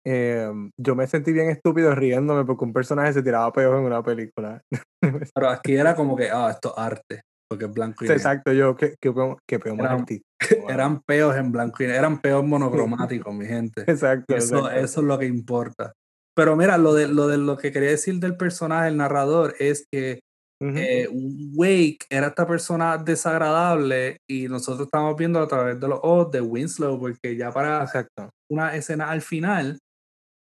[0.07, 4.03] Em, yo me sentí bien estúpido riéndome porque un personaje se tiraba peos en una
[4.03, 4.63] película.
[5.35, 8.17] Pero aquí era como que, ah, esto es arte, porque es blanco y negro.
[8.17, 10.07] Exacto, yo, que, que, peo- que peo más Eran-.
[10.69, 13.83] Eran peos en blanco y negro, eran peos monocromáticos, mi gente.
[13.87, 14.79] Exacto, eso, exacto.
[14.79, 15.93] eso es lo que importa.
[16.35, 19.87] Pero mira, lo de, lo de lo que quería decir del personaje, el narrador, es
[19.93, 20.21] que
[20.63, 20.75] Ujú.
[20.77, 21.09] eh,
[21.55, 26.41] Wake era esta persona desagradable y nosotros estamos viendo a través de los ojos de
[26.41, 28.31] Winslow, porque ya para Exacto.
[28.51, 29.79] una escena al final,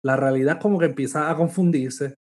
[0.08, 2.14] la realidad como que empieza a confundirse.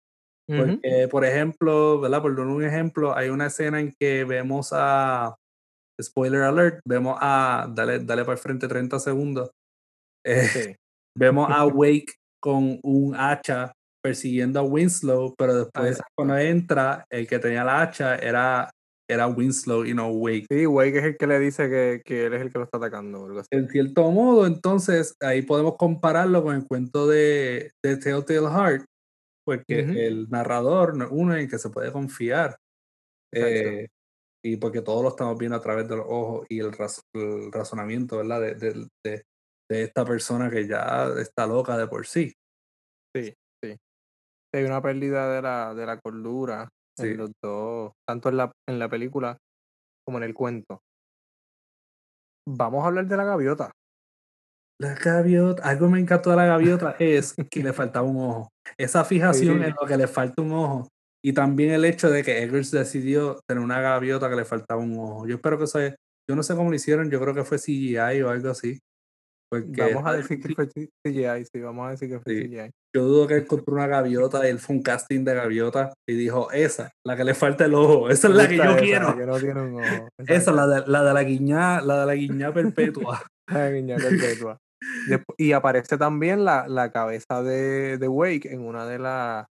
[0.47, 2.23] Porque, por ejemplo, ¿verdad?
[2.23, 5.37] Por dar un ejemplo, hay una escena en que vemos a.
[6.01, 7.67] Spoiler alert, vemos a.
[7.71, 9.51] Dale, dale para el frente 30 segundos.
[10.27, 10.77] eh, Sí,
[11.17, 17.39] vemos a Wake con un hacha persiguiendo a Winslow, pero después cuando entra, el que
[17.39, 18.71] tenía la hacha era,
[19.09, 20.47] era Winslow y no Wake.
[20.51, 22.79] Sí, Wake es el que le dice que, que él es el que lo está
[22.79, 23.49] atacando algo así.
[23.53, 28.85] En cierto modo, entonces ahí podemos compararlo con el cuento de, de Telltale Heart,
[29.47, 32.57] porque el narrador no es uno en el que se puede confiar.
[33.35, 33.89] Eh,
[34.45, 37.51] y porque todos lo estamos viendo a través de los ojos y el, raz- el
[37.51, 38.41] razonamiento, ¿verdad?
[38.41, 39.23] De, de- de-
[39.71, 42.33] de esta persona que ya está loca de por sí.
[44.55, 47.09] Hay una pérdida de la, de la cordura Sí.
[47.09, 49.37] en los dos, tanto en la, en la película
[50.07, 50.81] como en el cuento.
[52.49, 53.71] Vamos a hablar de la gaviota.
[54.81, 58.49] La gaviota, algo me encantó de la gaviota es que le faltaba un ojo.
[58.79, 59.65] Esa fijación Sí.
[59.65, 60.89] en lo que le falta un ojo.
[61.25, 64.99] Y también el hecho de que Eggers decidió tener una gaviota que le faltaba un
[64.99, 65.27] ojo.
[65.27, 65.79] Yo espero que eso
[66.29, 68.79] yo no sé cómo lo hicieron, yo creo que fue CGI o algo así.
[69.51, 72.49] Porque Vamos a decir que fue CGI, sí, vamos a decir que fue Sí.
[72.49, 72.71] CGI.
[72.95, 76.91] Yo dudo que encontró una gaviota él fue un casting de gaviota y dijo, esa,
[77.07, 79.09] la que le falta el ojo, esa es la que yo esa, quiero.
[79.11, 80.09] la que no tiene un ojo.
[80.19, 83.23] Esa, Exacto, la de la, de la guiñá, la de la guiñá perpetua.
[83.51, 84.59] la guiña perpetua.
[85.39, 89.47] Y aparece también la, la cabeza de, de Wake en una de, la-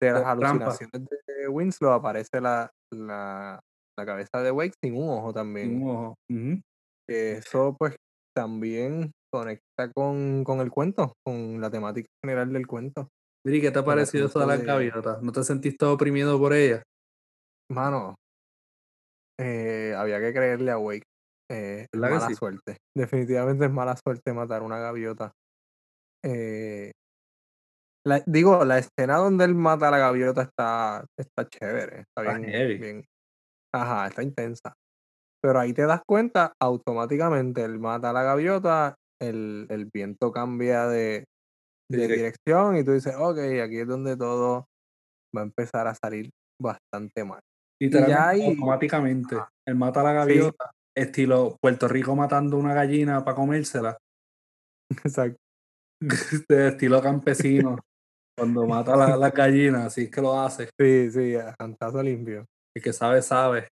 [0.00, 1.92] de las alucinaciones de Winslow.
[1.92, 3.58] Aparece la, la,
[3.98, 5.70] la cabeza de Wake sin un ojo también.
[5.70, 6.14] Sin un ojo.
[6.30, 6.60] Ujú.
[7.08, 7.96] que eso pues
[8.36, 13.08] también conecta con, con el cuento, con la temática general del cuento.
[13.44, 15.22] Miri, ¿qué te ha parecido eso de las de- gaviotas?
[15.22, 16.82] ¿No te sentiste oprimido por ella?
[17.70, 18.14] Mano,
[19.38, 21.04] eh, había que creerle a Wake.
[21.50, 22.34] Eh, es ¿Verdad que mala sí?
[22.34, 22.76] suerte.
[22.96, 25.32] Definitivamente es mala suerte matar una gaviota.
[26.24, 26.90] Eh,
[28.04, 32.00] la- digo, la escena donde él mata a la gaviota está, está chévere.
[32.00, 32.78] Está Está bien, heavy.
[32.78, 33.04] bien.
[33.74, 34.74] Ajá, está intensa.
[35.42, 40.86] Pero ahí te das cuenta, automáticamente él mata a la gaviota, el, el viento cambia
[40.88, 41.24] de,
[41.90, 44.66] De de direc- dirección y tú dices, ok, aquí es donde todo
[45.36, 47.40] va a empezar a salir bastante mal.
[47.80, 49.36] Literalmente, ahí- automáticamente.
[49.66, 50.16] Él mata a la Sí.
[50.34, 53.98] gaviota, estilo Puerto Rico matando una gallina para comérsela,
[55.04, 55.36] Exacto.
[56.48, 57.78] de estilo campesino.
[58.38, 60.68] Cuando mata la- las gallinas, así es que lo hace.
[60.78, 62.44] Sí, sí, a cantazo limpio.
[62.76, 63.68] El que sabe, sabe.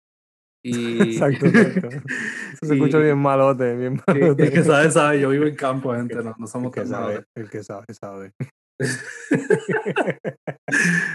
[0.64, 1.88] Y, Exacto, exacto.
[2.52, 4.42] Eso se escucha bien malote, bien malote.
[4.44, 5.20] el que sabe, sabe.
[5.20, 6.14] Yo vivo en campo, gente.
[6.16, 8.32] No, no El somos que tan sabe, el que sabe, sabe.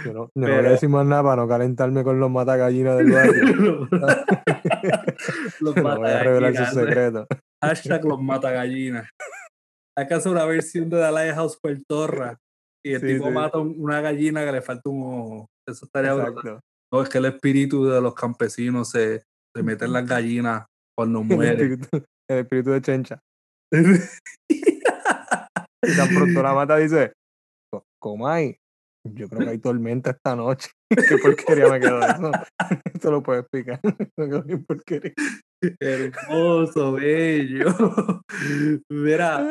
[0.05, 2.29] Yo no, yo no voy a Pero- decir más nada para no calentarme con los
[2.31, 3.87] matagallinas del barrio.
[5.59, 6.73] los no voy a revelar sus matagallinas.
[6.73, 7.27] secretos.
[7.63, 9.09] Hashtag los matagallinas.
[9.97, 12.37] Que hacer una versión de The Lighthouse Puertorra
[12.85, 13.31] y el Sí, tipo sí.
[13.31, 15.45] mata un- una gallina que le falta un ojo.
[15.67, 16.11] Eso estaría.
[16.13, 16.59] Exacto.
[16.93, 19.23] No, es que el espíritu de los campesinos se,
[19.55, 20.65] se mete en las gallinas
[20.97, 21.51] cuando El muere.
[21.53, 21.87] espíritu,
[22.29, 23.19] el espíritu de Chencha.
[23.71, 24.81] Y
[25.95, 27.13] tan pronto la mata dice,
[27.71, 28.57] "Co- Comay,
[29.07, 30.69] yo creo que hay tormenta esta noche.
[31.09, 32.31] Qué porquería me quedó eso.
[32.93, 33.79] Eso lo puedo explicar.
[34.17, 35.13] Bien porquería.
[35.79, 37.73] Hermoso, bello.
[38.89, 39.47] Mira.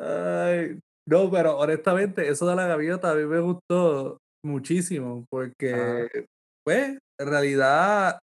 [0.00, 6.08] Ay, no, pero honestamente, eso de la gaviota a mí me gustó muchísimo porque,
[6.64, 8.18] pues, en realidad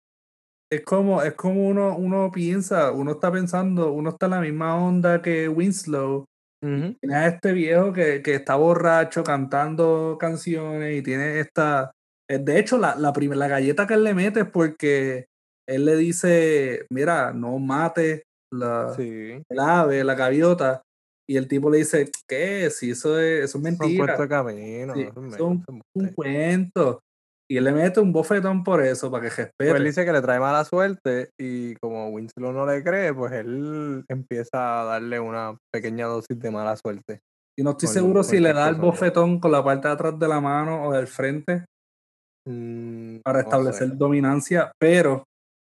[0.72, 4.76] es como, es como uno, uno piensa, uno está pensando, uno está en la misma
[4.76, 6.24] onda que Winslow.
[6.62, 11.90] Tiene a este viejo que, que está borracho cantando canciones y tiene esta.
[12.30, 15.24] eh, De hecho, la, la, la galleta que él le mete es porque
[15.66, 19.42] él le dice: Mira, no mate la, Sí.
[19.48, 20.82] el ave, la gaviota.
[21.28, 22.68] Y el tipo le dice: ¿Qué?
[22.70, 24.16] Si eso es, eso es mentira.
[24.18, 24.94] de camino.
[24.94, 27.00] Sí, es es un, es cuento.
[27.50, 29.84] Y le mete un bofetón por eso, para que Pues él respete.
[29.84, 34.82] dice que le trae mala suerte y como Winslow no le cree, pues él empieza
[34.82, 37.18] a darle una pequeña dosis de mala suerte.
[37.58, 39.94] Y no estoy con- seguro con si le da el bofetón con la parte de
[39.94, 41.64] atrás de la mano o del frente
[42.48, 43.96] Mm, para no establecer sé.
[43.96, 45.24] dominancia, pero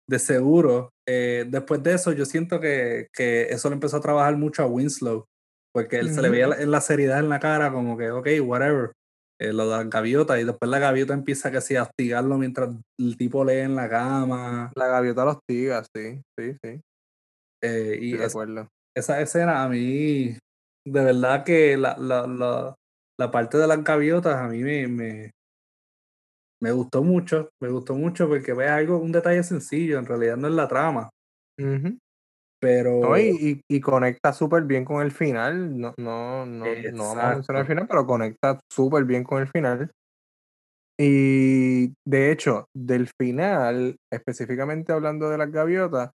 [0.09, 4.35] de seguro, eh, después de eso, yo siento que, que eso le empezó a trabajar
[4.37, 5.25] mucho a Winslow,
[5.73, 8.27] porque él se le veía la- en la seriedad en la cara, como que, ok,
[8.43, 8.91] whatever,
[9.39, 12.69] eh, lo de la gaviota, y después la gaviota empieza que sí, a hostigarlo mientras
[12.99, 16.81] el tipo lee en la cama, La gaviota los hostiga, sí, sí, sí.
[17.61, 18.67] eh, y de esa, acuerdo.
[18.95, 20.37] esa escena a mí,
[20.87, 22.75] de verdad que la, la, la,
[23.19, 25.31] la parte de las gaviotas a mí me, me,
[26.61, 30.47] me gustó mucho, me gustó mucho porque ve algo, un detalle sencillo, en realidad no
[30.47, 31.09] es la trama,
[31.59, 31.97] Ujú.
[32.65, 35.79] Pero No, y, y- y conecta súper bien con el final.
[35.79, 39.47] No, no, no, no vamos a mencionar el final, pero conecta súper bien con el
[39.47, 39.91] final.
[40.99, 46.09] Y de hecho, del final, específicamente hablando de las gaviotas,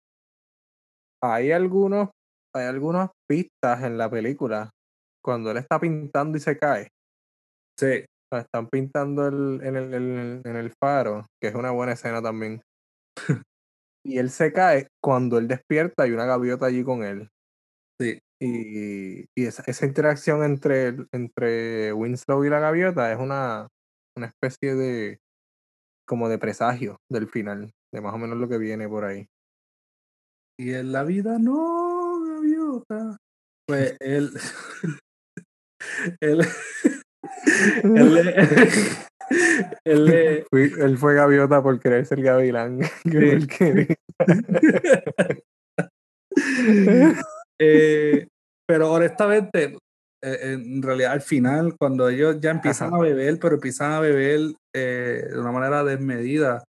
[1.22, 2.08] hay algunos,
[2.54, 4.70] hay algunas pistas en la película.
[5.22, 6.88] Cuando él está pintando y se cae.
[7.78, 11.70] sí, o sea, Están pintando el- en, el, el- en el faro, que es una
[11.72, 12.60] buena escena también.
[14.04, 17.28] Y él se cae, cuando él despierta hay una gaviota allí con él.
[18.00, 23.68] sí, Y, y esa, esa interacción entre, entre Winslow y la gaviota es una,
[24.16, 25.18] una especie de
[26.06, 29.28] como de presagio del final, de más o menos lo que viene por ahí.
[30.58, 33.16] y en la vida no, gaviota,
[33.66, 34.32] pues él,
[36.20, 36.40] él,
[37.84, 38.16] él,
[39.84, 42.80] él le- él fue gaviota por querer ser gavilán.
[43.04, 43.96] que.
[47.62, 48.26] Eh,
[48.66, 49.76] pero honestamente,
[50.22, 52.96] eh, en realidad al final, cuando ellos ya empiezan Ajá.
[52.96, 56.64] a beber, pero empiezan a beber eh, de una manera desmedida,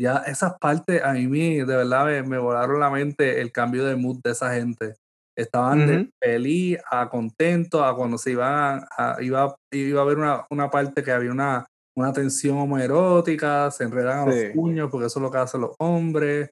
[0.00, 3.94] ya esas partes a mí de verdad me, me volaron la mente el cambio de
[3.94, 4.94] mood de esa gente.
[5.38, 6.10] Estaban de Ujú.
[6.20, 11.02] feliz a contento, a cuando se iban a, iba, iba a haber una, una parte
[11.04, 15.30] que había una, una tensión homoerótica, se enredan a los puños, porque eso es lo
[15.30, 16.50] que hacen los hombres.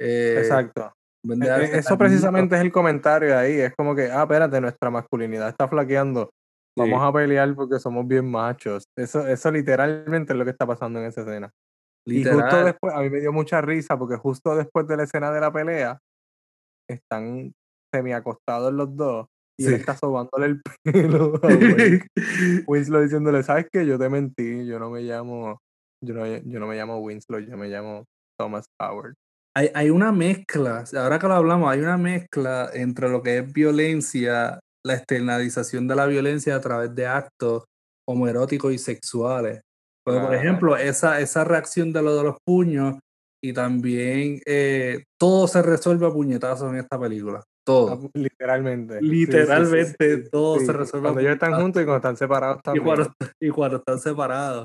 [0.00, 0.92] eh, Exacto.
[1.24, 3.60] de E- e- Eso precisamente es el comentario ahí.
[3.60, 6.30] Es como que, ah, espérate, nuestra masculinidad está flaqueando.
[6.76, 7.06] Vamos Sí.
[7.08, 8.84] a pelear porque somos bien machos.
[8.98, 11.50] Eso, eso literalmente es lo que está pasando en esa escena.
[12.06, 12.64] Y justo Literal.
[12.66, 15.52] después, a mí me dio mucha risa porque justo después de la escena de la
[15.52, 15.98] pelea,
[16.90, 17.52] están
[17.94, 19.26] semiacostados los dos
[19.58, 19.74] y él Sí.
[19.80, 21.48] está sobándole el pelo a.
[22.66, 23.86] Winslow diciéndole, ¿sabes qué?
[23.86, 25.58] Yo te mentí, yo no me llamo,
[26.04, 28.04] yo no, yo no me llamo Winslow, yo me llamo
[28.38, 29.14] Thomas Howard.
[29.56, 33.52] Hay, hay una mezcla, ahora que lo hablamos, hay una mezcla entre lo que es
[33.52, 37.64] violencia, la externalización de la violencia a través de actos
[38.08, 39.60] homoeróticos y sexuales.
[40.04, 40.42] Porque, por Claro.
[40.42, 42.98] ejemplo, esa, esa reacción de lo de los puños
[43.42, 47.42] y también eh, todo se resuelve a puñetazos en esta película.
[47.64, 48.10] Ah, Todo.
[48.12, 48.98] Literalmente.
[49.00, 50.66] Sí, sí, sí, Literalmente sí, todo sí.
[50.66, 52.84] se resuelve Cuando ellos están juntos y cuando están separados y también.
[52.84, 54.64] cuando, y cuando están separados.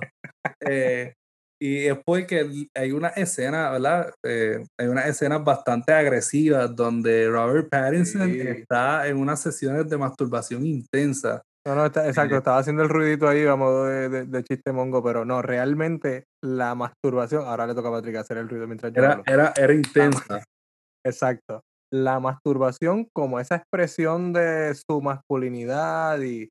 [0.62, 1.14] Eh,
[1.62, 4.12] y es porque hay una escena, ¿verdad?
[4.26, 8.40] Eh, hay unas escenas bastante agresivas donde Robert Pattinson Sí.
[8.42, 11.42] está en unas sesiones de masturbación intensa.
[11.68, 14.72] No, no, está- exacto, estaba haciendo el ruidito ahí a modo de, de- de chiste
[14.72, 18.92] mongo, pero no, realmente la masturbación, ahora le toca a Patrick hacer el ruido mientras
[18.94, 19.24] yo Era, hablo.
[19.28, 20.42] era, era intensa.
[21.06, 21.62] Exacto.
[21.92, 26.50] La masturbación como esa expresión de su masculinidad y,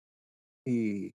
[0.66, 1.12] y,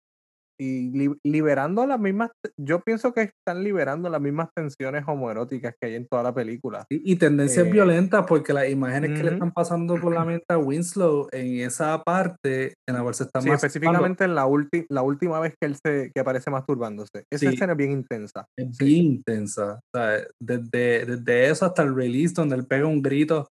[0.60, 5.88] y li- liberando las mismas, yo pienso que están liberando las mismas tensiones homoeróticas que
[5.88, 6.86] hay en toda la película.
[6.92, 10.46] Y, y tendencias Eh, violentas porque las imágenes que le están pasando por la mente
[10.50, 14.86] a Winslow en esa parte en la cual se está Sí, específicamente en la, ulti-
[14.90, 17.24] la última vez que él se que aparece masturbándose.
[17.32, 17.56] Esa Sí.
[17.56, 18.46] escena es bien intensa.
[18.56, 18.86] es Sí.
[18.86, 19.80] bien intensa.
[19.96, 23.48] O sea, desde, desde eso hasta el release donde él pega un grito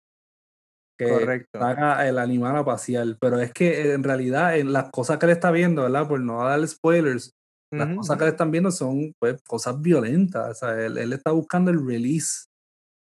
[1.05, 1.59] que Correcto.
[1.59, 3.17] saca el animal a pasear.
[3.19, 6.07] Pero es que eh, en realidad en las cosas que le está viendo, ¿verdad?
[6.07, 7.31] Por no darle spoilers,
[7.77, 8.19] las Ujú, cosas ujú.
[8.19, 10.51] que le están viendo son pues, cosas violentas.
[10.51, 12.45] O sea, él, él está buscando el release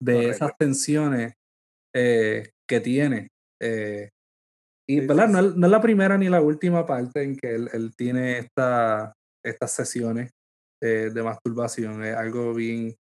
[0.01, 0.57] de esas Correcto.
[0.59, 1.35] tensiones
[1.95, 3.29] eh, que tiene.
[3.61, 4.09] Eh,
[4.89, 5.29] y Sí, ¿verdad?
[5.29, 5.49] sí, No, sí.
[5.57, 9.13] no es la primera ni la última parte en que él, él tiene esta,
[9.45, 10.31] estas sesiones
[10.83, 12.05] eh, de masturbación.
[12.05, 12.95] Es algo bien,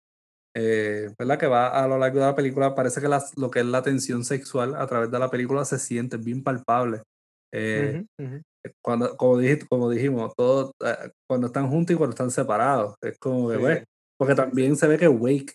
[0.62, 1.38] eh, ¿verdad?
[1.40, 2.76] Que va a lo largo de la película.
[2.76, 5.80] Parece que las- lo que es la tensión sexual a través de la película se
[5.80, 7.02] siente bien palpable.
[7.54, 8.04] Eh,
[8.84, 12.96] cuando, como, dijiste, como dijimos, todos eh, cuando están juntos y cuando están separados.
[13.02, 13.84] Es como que, pues,
[14.20, 15.54] porque también se ve que Wake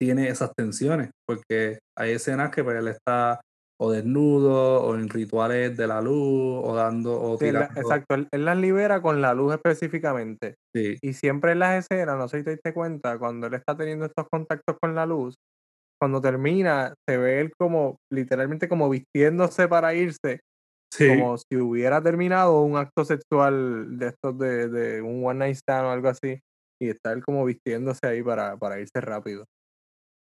[0.00, 3.40] tiene esas tensiones, porque hay escenas que pues, él está
[3.78, 7.78] o desnudo o en rituales de la luz o dando o tirando.
[7.78, 10.56] exacto, él, las libera con la luz específicamente.
[10.74, 10.96] Sí.
[11.02, 14.06] Y siempre en las escenas, no sé si te diste cuenta, cuando él está teniendo
[14.06, 15.34] estos contactos con la luz,
[16.00, 20.40] cuando termina, se ve él como literalmente como vistiéndose para irse,
[20.98, 25.86] como si hubiera terminado un acto sexual de estos de, de un one night stand
[25.86, 26.40] o algo así,
[26.80, 29.44] y está él como vistiéndose ahí para, para irse rápido.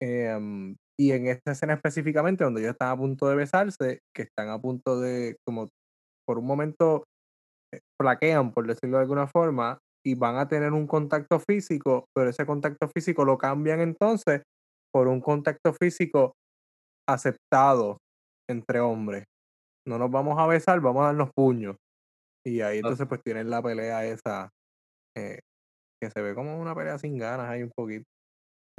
[0.01, 4.49] Em, y en esta escena específicamente, donde ellos están a punto de besarse, que están
[4.49, 5.69] a punto de, como
[6.27, 7.05] por un momento,
[7.73, 12.31] eh, plaquean, por decirlo de alguna forma, y van a tener un contacto físico, pero
[12.31, 14.43] ese contacto físico lo cambian entonces
[14.93, 16.35] por un contacto físico
[17.09, 17.99] aceptado
[18.49, 19.25] entre hombres.
[19.87, 21.77] No nos vamos a besar, vamos a darnos puños.
[22.47, 24.51] Y ahí entonces pues tienen la pelea esa,
[25.17, 25.41] eh,
[26.03, 28.05] que se ve como una pelea sin ganas ahí un poquito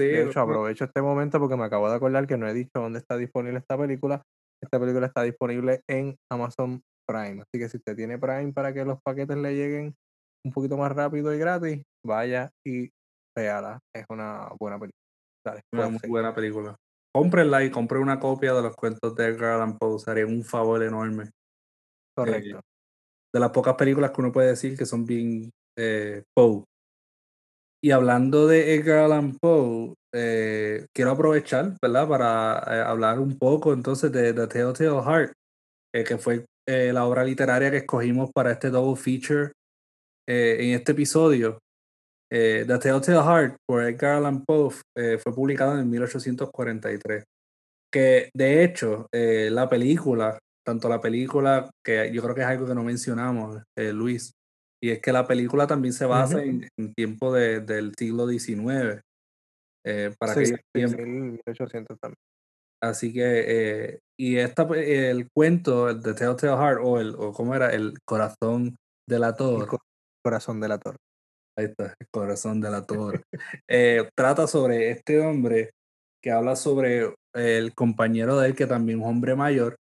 [0.04, 3.00] de hecho, aprovecho este momento porque me acabo de acordar que no he dicho dónde
[3.00, 4.22] está disponible esta película.
[4.62, 7.42] Esta película está disponible en Amazon Prime.
[7.42, 9.96] Así que si usted tiene Prime para que los paquetes le lleguen
[10.46, 12.90] un poquito más rápido y gratis, vaya y
[13.36, 13.80] véala.
[13.96, 15.64] Es una buena película.
[15.74, 16.76] una muy buena película.
[17.14, 20.00] Cómprenla y compre una copia de los cuentos de Edgar Allan Poe.
[20.00, 21.32] Sería un favor enorme.
[22.16, 22.58] Correcto.
[22.58, 22.62] Eh,
[23.34, 26.64] de las pocas películas que uno puede decir que son bien eh, Poe.
[27.82, 32.08] Y hablando de Edgar Allan Poe, eh, quiero aprovechar, ¿verdad?
[32.10, 35.32] Para eh, hablar un poco entonces de The Telltale Heart,
[35.96, 39.54] eh, que fue la obra literaria que escogimos para este double feature
[40.28, 41.58] en este episodio.
[42.30, 44.70] The Telltale Heart por Edgar Allan Poe
[45.18, 47.24] fue publicado en 1843.
[47.92, 52.76] Que de hecho, la película, tanto la película, que yo creo que es algo que
[52.76, 54.32] no mencionamos, Luis,
[54.82, 59.02] y es que la película también se basa en, tiempo de, del siglo XIX.
[59.86, 62.18] Eh, para sí, que 1800 también.
[62.82, 67.56] Así que, eh, y esta, el cuento el de Telltale Heart, o, el, o cómo
[67.56, 68.78] era, el corazón
[69.08, 69.68] de la torre.
[70.24, 70.98] corazón de la torre.
[71.58, 73.22] Ahí está, el corazón de la torre.
[73.68, 75.72] Eh, trata sobre este hombre
[76.24, 79.76] que habla sobre el compañero de él, que también es un hombre mayor,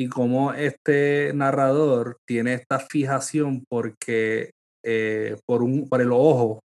[0.00, 6.60] y cómo este narrador tiene esta fijación porque eh, por, un, por el ojo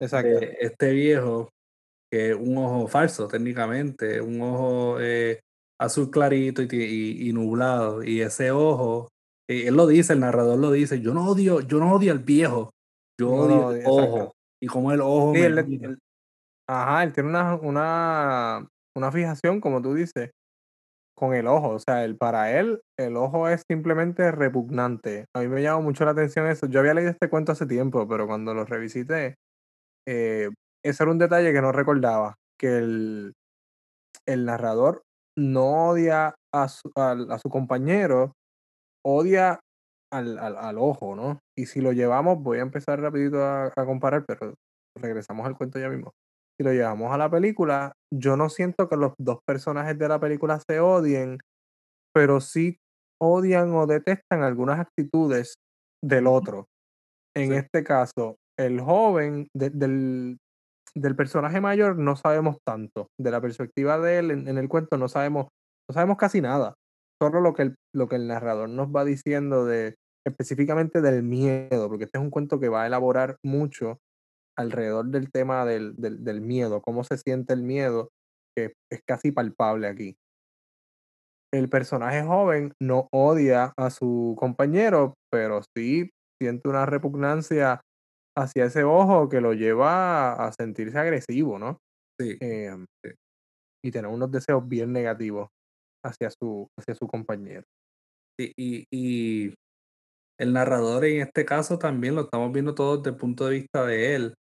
[0.00, 1.50] de este viejo,
[2.10, 5.40] que es un ojo falso técnicamente, un ojo eh,
[5.78, 9.10] azul clarito y, y, nublado, y ese ojo,
[9.46, 12.20] eh, él lo dice, el narrador lo dice, yo no odio, yo no odio al
[12.20, 12.70] viejo,
[13.20, 15.34] yo odio el ojo, y como el ojo...
[16.66, 20.30] ajá, él tiene una, una, una fijación, como tú dices,
[21.18, 21.70] con el ojo.
[21.70, 25.26] O sea, el, para él, el ojo es simplemente repugnante.
[25.34, 26.66] A mí me llamó mucho la atención eso.
[26.66, 29.36] Yo había leído este cuento hace tiempo, pero cuando lo revisité,
[30.06, 30.50] eh,
[30.84, 32.36] ese era un detalle que no recordaba.
[32.58, 33.34] Que el,
[34.26, 35.02] el narrador
[35.36, 38.32] no odia a su, a, su compañero,
[39.04, 39.60] odia
[40.12, 41.40] al, al, ojo, ¿no?
[41.56, 44.54] Y si lo llevamos, voy a empezar rapidito a, a comparar, pero
[44.96, 46.12] regresamos al cuento ya mismo
[46.58, 50.18] si lo llevamos a la película, yo no siento que los dos personajes de la
[50.18, 51.38] película se odien,
[52.12, 52.78] pero sí
[53.20, 55.54] odian o detestan algunas actitudes
[56.02, 56.66] del otro.
[57.36, 60.38] En este caso, el joven del,
[60.94, 63.06] del, personaje mayor no sabemos tanto.
[63.20, 65.46] De la perspectiva de él en, el cuento no sabemos,
[65.88, 66.74] no sabemos casi nada.
[67.22, 69.94] Solo lo que, el, lo que el narrador nos va diciendo de
[70.26, 73.98] específicamente del miedo, porque este es un cuento que va a elaborar mucho
[74.58, 78.10] alrededor del tema del, del, miedo, cómo se siente el miedo,
[78.56, 80.16] que es casi palpable aquí.
[81.52, 87.80] El personaje joven no odia a su compañero, pero sí siente una repugnancia
[88.36, 91.78] hacia ese ojo que lo lleva a sentirse agresivo, ¿no?
[92.20, 92.36] Sí.
[92.40, 92.84] Em,
[93.84, 95.48] y tener unos deseos bien negativos
[96.04, 97.64] hacia su, hacia su compañero.
[98.38, 99.54] y, y,
[100.38, 103.84] el narrador en este caso también lo estamos viendo todo desde el punto de vista
[103.84, 104.34] de él.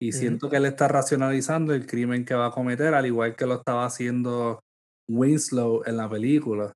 [0.00, 3.46] Y siento que él está racionalizando el crimen que va a cometer, al igual que
[3.46, 4.60] lo estaba haciendo
[5.08, 6.72] Winslow en la película.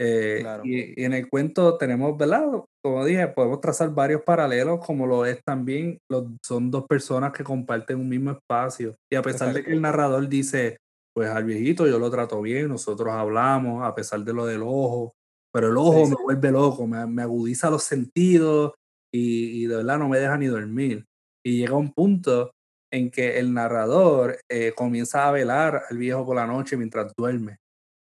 [0.00, 2.46] Eh, y, en el cuento tenemos, ¿verdad?
[2.82, 7.44] Como dije, podemos trazar varios paralelos, como lo es también, los, son dos personas que
[7.44, 8.96] comparten un mismo espacio.
[9.10, 10.78] Y a pesar de que el narrador dice,
[11.14, 15.12] pues al viejito yo lo trato bien, nosotros hablamos, a pesar de lo del ojo,
[15.52, 18.72] pero el ojo me vuelve loco, me, me, agudiza los sentidos
[19.12, 21.04] y, y de verdad no me deja ni dormir.
[21.44, 22.52] Y llega un punto
[22.92, 27.56] en que el narrador eh, comienza a velar al viejo por la noche mientras duerme.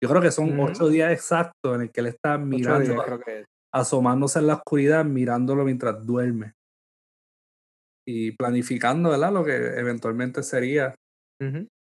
[0.01, 3.03] Yo creo que son ocho días exactos en el que él está 8 mirando, días
[3.03, 3.45] creo que es.
[3.73, 6.53] asomándose en la oscuridad, mirándolo mientras duerme.
[8.07, 9.33] Y planificando, ¿verdad?
[9.33, 10.93] Lo que eventualmente sería,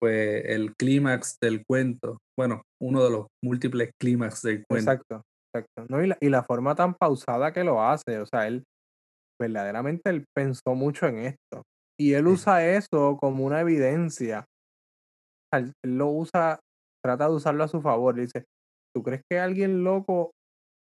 [0.00, 2.18] pues, el clímax del cuento.
[2.38, 4.92] Bueno, uno de los múltiples clímax del cuento.
[4.92, 5.22] Exacto,
[5.52, 5.86] exacto.
[5.88, 8.62] No, y la y la forma tan pausada que lo hace, o sea, él
[9.40, 11.62] verdaderamente él pensó mucho en esto.
[11.98, 14.46] Y él usa eso como una evidencia.
[15.52, 16.58] Él lo usa
[17.04, 18.14] trata de usarlo a su favor.
[18.16, 18.44] Dice:
[18.94, 20.32] "¿Tú crees que alguien loco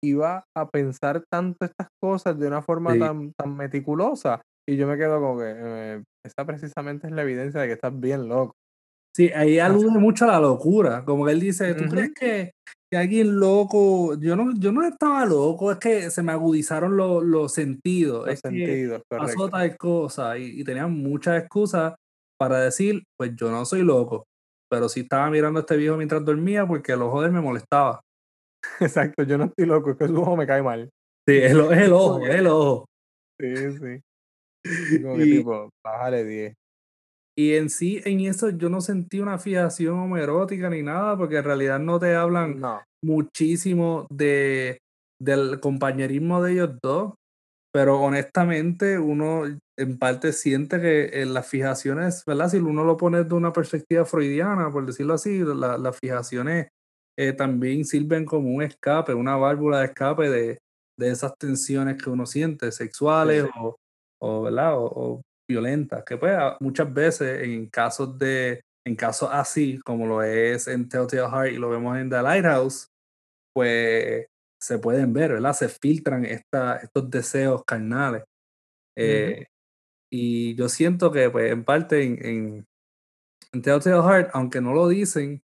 [0.04, 2.98] iba a pensar tanto estas cosas de una forma Sí.
[2.98, 4.42] tan tan meticulosa?".
[4.68, 7.98] Y yo me quedo como que, eh, esa precisamente es la evidencia de que estás
[7.98, 8.54] bien loco.
[9.14, 12.52] Sí, ahí alude mucho a la locura, como que él dice: "¿Tú crees que
[12.92, 14.16] que alguien loco?".
[14.20, 18.34] Yo no yo no estaba loco, es que se me agudizaron los los sentidos, Los
[18.34, 21.94] es que sentidos, pasó tal cosa, y y tenía muchas excusas
[22.38, 24.26] para decir: "Pues yo no soy loco,
[24.70, 27.40] pero sí estaba mirando a este viejo mientras dormía porque el ojo de él me
[27.42, 28.00] molestaba".
[28.80, 30.90] Exacto, yo no estoy loco, es que su ojo me cae mal.
[31.28, 31.60] Sí, es el
[31.92, 32.86] ojo, es el ojo.
[33.38, 34.00] sí, sí.
[35.02, 36.54] Como que Y tipo, bájale 10.
[37.36, 41.44] Y en sí, en eso yo no sentí una fijación homoerótica ni nada, porque en
[41.44, 42.82] realidad no te hablan No.
[43.02, 44.78] muchísimo de
[45.20, 47.14] del compañerismo de ellos 2,
[47.72, 49.44] pero honestamente uno
[49.78, 52.48] en parte siente que, eh, las fijaciones, ¿verdad?
[52.50, 56.68] Si uno lo pone de una perspectiva freudiana, por decirlo así, la las fijaciones,
[57.18, 60.58] eh, también sirven como un escape, una válvula de escape de
[60.98, 63.50] de esas tensiones que uno siente, sexuales Sí.
[63.60, 63.76] o
[64.20, 64.78] o, ¿verdad?
[64.78, 65.22] O o
[65.52, 70.88] violentas, que pues, muchas veces en casos de en casos así, como lo es en
[70.88, 72.88] Telltale Heart y lo vemos en The Lighthouse,
[73.54, 74.26] pues,
[74.60, 75.54] se pueden ver, ¿verdad?
[75.54, 78.24] Se filtran esta estos deseos carnales.
[78.98, 79.46] Eh,
[80.12, 82.66] y yo siento que, pues, en parte en en
[83.54, 85.42] en Telltale Heart, aunque no lo dicen,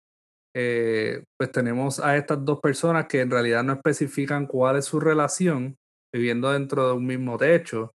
[0.57, 5.01] eh, pues, tenemos a estas 2 personas que en realidad no especifican cuál es su
[5.01, 5.77] relación,
[6.15, 7.93] viviendo dentro de un mismo techo,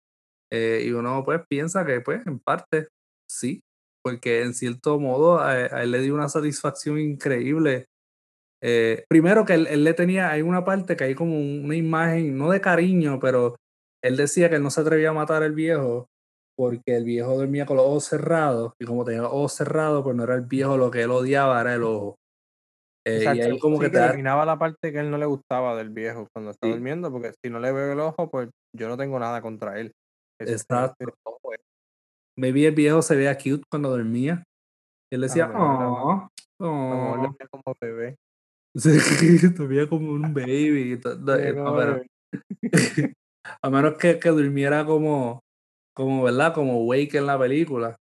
[0.53, 2.89] eh, y uno, pues, piensa que, pues, en parte
[3.29, 3.61] sí,
[4.03, 7.87] porque en cierto modo a a él le dio una satisfacción increíble.
[8.63, 12.37] Eh, primero que él él le tenía hay una parte que hay como una imagen,
[12.39, 13.57] no de cariño, pero
[14.03, 16.09] él decía que él no se atrevía a matar al viejo,
[16.57, 20.17] porque el viejo dormía con los ojos cerrados, y como tenía los ojos cerrados, pues,
[20.17, 22.17] no era el viejo lo que él odiaba, era el ojo.
[23.07, 25.19] Eh, y ahí como que Sí, te que da eliminaba la parte que él no
[25.19, 26.69] le gustaba del viejo cuando está Sí.
[26.69, 29.93] durmiendo, porque si no le veo el ojo, pues, yo no tengo nada contra él.
[30.41, 31.07] Exacto.
[31.07, 31.59] es
[32.37, 34.43] Maybe el viejo se veía cute cuando dormía.
[35.11, 35.85] Y él A lo decía: mejor a
[36.59, 38.17] lo veía como bebé.
[38.77, 41.79] Sí, dormía como un baby, Lo veía eh, como
[43.63, 45.41] a menos que que durmiera como
[45.97, 46.53] como, ¿verdad?
[46.53, 47.97] Como Wake en la película.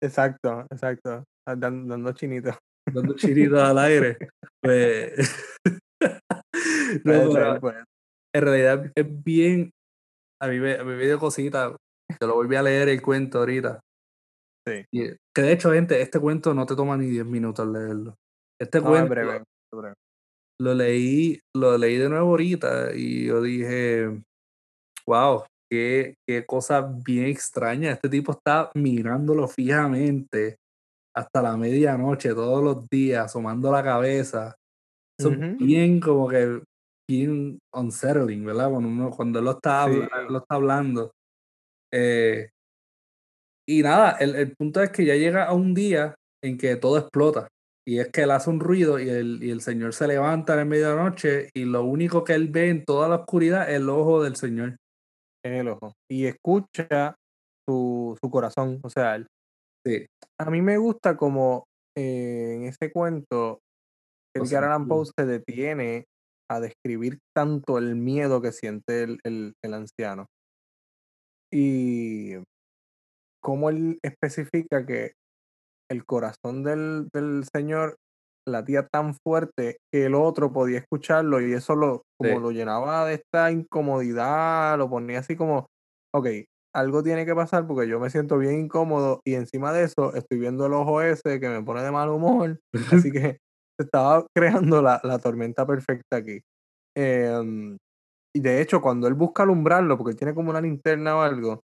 [0.00, 1.24] Exacto, exacto.
[1.46, 2.52] Ah, dan dando chinito.
[2.86, 4.16] Dando chinitos al aire,
[4.62, 5.12] pues
[7.04, 7.60] no,
[8.34, 9.70] en realidad es bien
[10.40, 11.76] a mí me a mí me dio cosita,
[12.20, 13.80] yo lo volví a leer el cuento ahorita.
[14.66, 14.88] Sí.
[14.92, 18.14] Y, que de hecho, gente, este cuento no te toma ni 10 minutos leerlo.
[18.60, 19.36] Este No, es cuento breve,
[19.72, 19.94] es breve.
[20.60, 24.08] lo leí lo leí de nuevo ahorita y yo dije:
[25.06, 27.92] "Guau, qué qué cosa bien extraña".
[27.92, 30.56] Este tipo está mirándolo fijamente
[31.16, 34.56] hasta la medianoche, todos los días, asomando la cabeza.
[35.18, 35.60] Es Ujú.
[35.60, 36.62] bien como que
[37.08, 38.70] bien unsettling, ¿verdad?
[38.70, 40.32] Cuando uno cuando él lo está habla Sí.
[40.32, 41.12] lo está hablando.
[41.92, 42.50] Eh
[43.70, 46.96] y nada, el el punto es que ya llega a un día en que todo
[46.98, 47.48] explota,
[47.86, 50.68] y es que él hace un ruido y el y el señor se levanta en
[50.68, 53.76] medio de la noche, y lo único que él ve en toda la oscuridad es
[53.76, 54.76] el ojo del señor.
[55.44, 55.92] En el ojo.
[56.10, 57.14] Y escucha
[57.68, 59.26] su su corazón, o sea, él
[59.86, 60.06] Sí.
[60.40, 61.64] A mí me gusta como,
[61.96, 63.60] eh, en ese cuento,
[64.36, 64.88] Lo Edgar Allan.
[64.88, 66.06] Poe se detiene
[66.50, 70.28] a describir tanto el miedo que siente el el el anciano.
[71.52, 72.34] Y
[73.42, 75.12] cómo él especifica que
[75.90, 77.96] el corazón del del señor
[78.46, 82.40] latía tan fuerte que el otro podía escucharlo, y eso lo como Sí.
[82.40, 85.68] lo llenaba de esta incomodidad, lo ponía así como:
[86.14, 90.14] "Okey, algo tiene que pasar porque yo me siento bien incómodo, y encima de eso
[90.14, 92.60] estoy viendo el ojo ese que me pone de mal humor".
[92.90, 93.38] Así que
[93.78, 96.40] se estaba creando la la tormenta perfecta aquí.
[96.96, 97.78] Em,
[98.34, 101.62] y de hecho, cuando él busca alumbrarlo, porque él tiene como una linterna o algo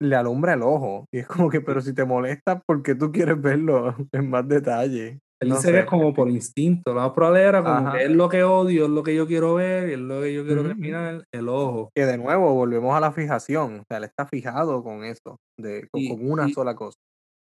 [0.00, 3.12] le alumbra el ojo, y es como que, pero si te molesta, ¿por qué tú
[3.12, 5.20] quieres verlo en más detalle?
[5.40, 5.86] Él No es sé.
[5.86, 9.02] como por instinto, lo más probable era como que es lo que odio, es lo
[9.02, 10.66] que yo quiero ver, es lo que yo quiero ujú.
[10.66, 11.90] terminar, el ojo.
[11.94, 15.88] Que de nuevo volvemos a la fijación, o sea, él está fijado con eso, de
[15.90, 16.98] con Y con una y sola cosa.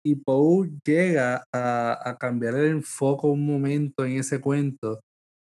[0.04, 5.00] Y Poe llega a, a cambiar el enfoque un momento en ese cuento.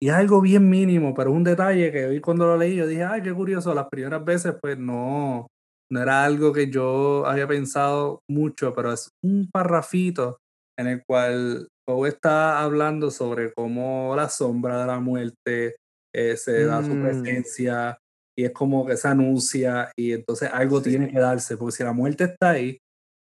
[0.01, 2.87] Y es algo bien mínimo, pero es un detalle que hoy cuando lo leí yo
[2.87, 5.47] dije, ay, qué curioso, las primeras veces pues no,
[5.91, 10.37] no era algo que yo había pensado mucho, pero es un parrafito
[10.77, 15.75] en el cual Poe está hablando sobre cómo la sombra de la muerte
[16.13, 17.97] eh, se da su Mm, presencia
[18.37, 20.89] y es como que se anuncia y entonces algo Sí.
[20.89, 22.77] tiene que darse, porque si la muerte está ahí,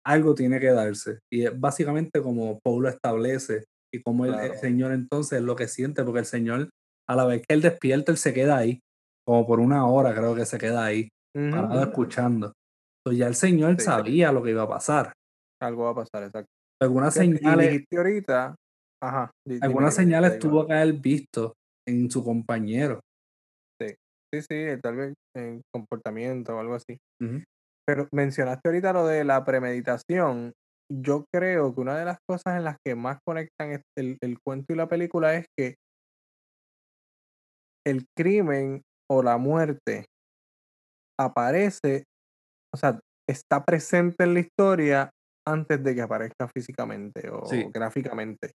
[0.07, 1.19] algo tiene que darse.
[1.33, 4.55] Y es básicamente como Poe lo establece y como el.
[4.59, 6.71] Señor entonces es lo que siente, porque el Señor,
[7.09, 8.81] a la vez que él despierta, él se queda ahí,
[9.27, 12.53] como por una hora creo que se queda ahí, parado escuchando.
[13.05, 13.87] Entonces ya el Señor Sí.
[13.87, 15.13] sabía lo que iba a pasar.
[15.63, 16.49] Algo va a pasar, exacto.
[16.83, 18.55] Algunas señales, ahorita,
[19.03, 19.31] ajá,
[19.61, 21.53] algunas señales tuvo que haber visto
[21.87, 23.01] en su compañero.
[23.81, 23.95] Sí,
[24.33, 26.97] sí, sí, tal vez en comportamiento o algo así.
[27.23, 27.43] Ujú.
[27.91, 30.53] Pero mencionaste ahorita lo de la premeditación.
[30.89, 34.73] Yo creo que una de las cosas en las que más conectan el, el cuento
[34.73, 35.75] y la película es que
[37.85, 40.05] el crimen o la muerte
[41.19, 42.05] aparece,
[42.73, 45.11] o sea, está presente en la historia
[45.45, 47.67] antes de que aparezca físicamente o Sí.
[47.75, 48.53] gráficamente.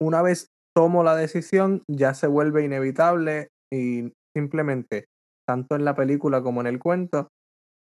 [0.00, 5.04] Una vez tomo la decisión, ya se vuelve inevitable y simplemente,
[5.48, 7.28] tanto en la película como en el cuento,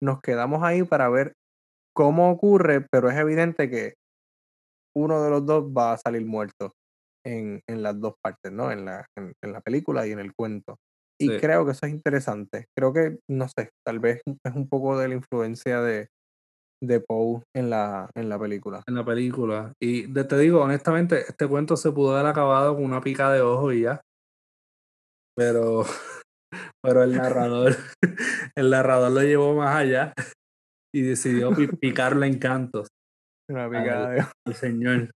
[0.02, 1.34] nos quedamos ahí para ver
[1.95, 3.93] cómo ocurre, pero es evidente que
[4.95, 6.74] uno de los dos va a salir muerto
[7.26, 8.72] en, en las dos partes, ¿no?
[8.72, 10.78] En la, en, en la película y en el cuento.
[11.20, 11.38] Y Sí.
[11.39, 12.66] creo que eso es interesante.
[12.76, 16.08] Creo que, no sé, tal vez es un poco de la influencia de,
[16.84, 18.82] de Poe en la, en la película.
[18.88, 19.72] en la película.
[19.80, 23.41] Y de- te digo, honestamente, este cuento se pudo haber acabado con una pica de
[23.41, 24.02] ojo y ya.
[25.38, 25.84] Pero,
[26.84, 27.76] pero el narrador,
[28.56, 30.14] el narrador lo llevó más allá
[30.93, 32.88] y decidió pi- picarle encantos
[33.49, 35.10] Una al, picada de al señor.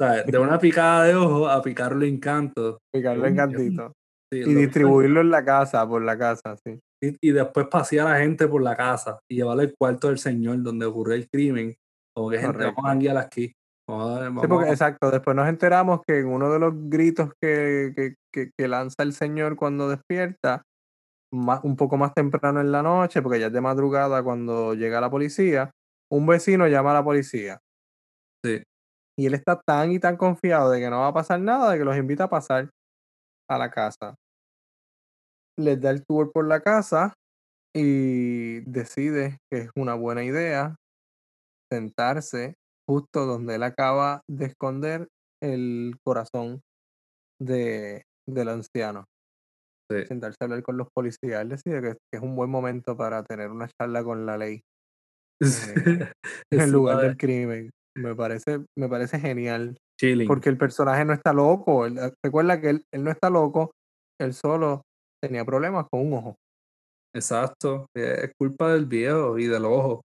[0.00, 2.78] O sea, de una picada de ojo a picarle encantos.
[2.94, 3.92] picarle Es un- es un- encantito.
[4.32, 6.78] sí, Y distribuirlo en la casa, por la casa, sí.
[7.02, 10.18] y, y después pasear a la gente por la casa y llevarle al cuarto del
[10.18, 11.74] señor donde ocurrió el crimen.
[12.16, 12.86] Como que gente, vamos Correcto.
[12.88, 13.52] a guiar aquí.
[13.88, 18.14] Vamos Sí, porque exacto, después nos enteramos que en uno de los gritos que, que,
[18.32, 20.62] que, que lanza el señor cuando despierta,
[21.32, 25.00] más, un poco más temprano en la noche, porque ya es de madrugada cuando llega
[25.00, 25.70] la policía,
[26.10, 27.60] un vecino llama a la policía.
[28.44, 28.62] sí,
[29.18, 31.78] Y él está tan y tan confiado de que no va a pasar nada, de
[31.78, 32.70] que los invita a pasar
[33.48, 34.14] a la casa.
[35.58, 37.14] Les da el tour por la casa
[37.74, 40.76] y decide que es una buena idea
[41.72, 42.54] sentarse
[42.88, 45.08] justo donde él acaba de esconder
[45.42, 46.60] el corazón
[47.40, 49.04] de, del anciano.
[49.90, 50.06] sí.
[50.06, 51.42] Sentarse a hablar con los policías.
[51.42, 54.60] Él decide que, que es un buen momento para tener una charla con la ley
[55.40, 56.12] eh,
[56.52, 57.70] en lugar de del crimen.
[57.96, 59.76] Me parece, me parece genial.
[60.00, 60.26] chilling.
[60.28, 61.86] Porque el personaje no está loco.
[61.86, 63.72] él- eh, recuerda que él, él no está loco.
[64.20, 64.82] Él solo
[65.22, 66.34] tenía problemas con un ojo.
[67.14, 67.86] Exacto.
[67.94, 70.02] Es culpa del viejo y del ojo.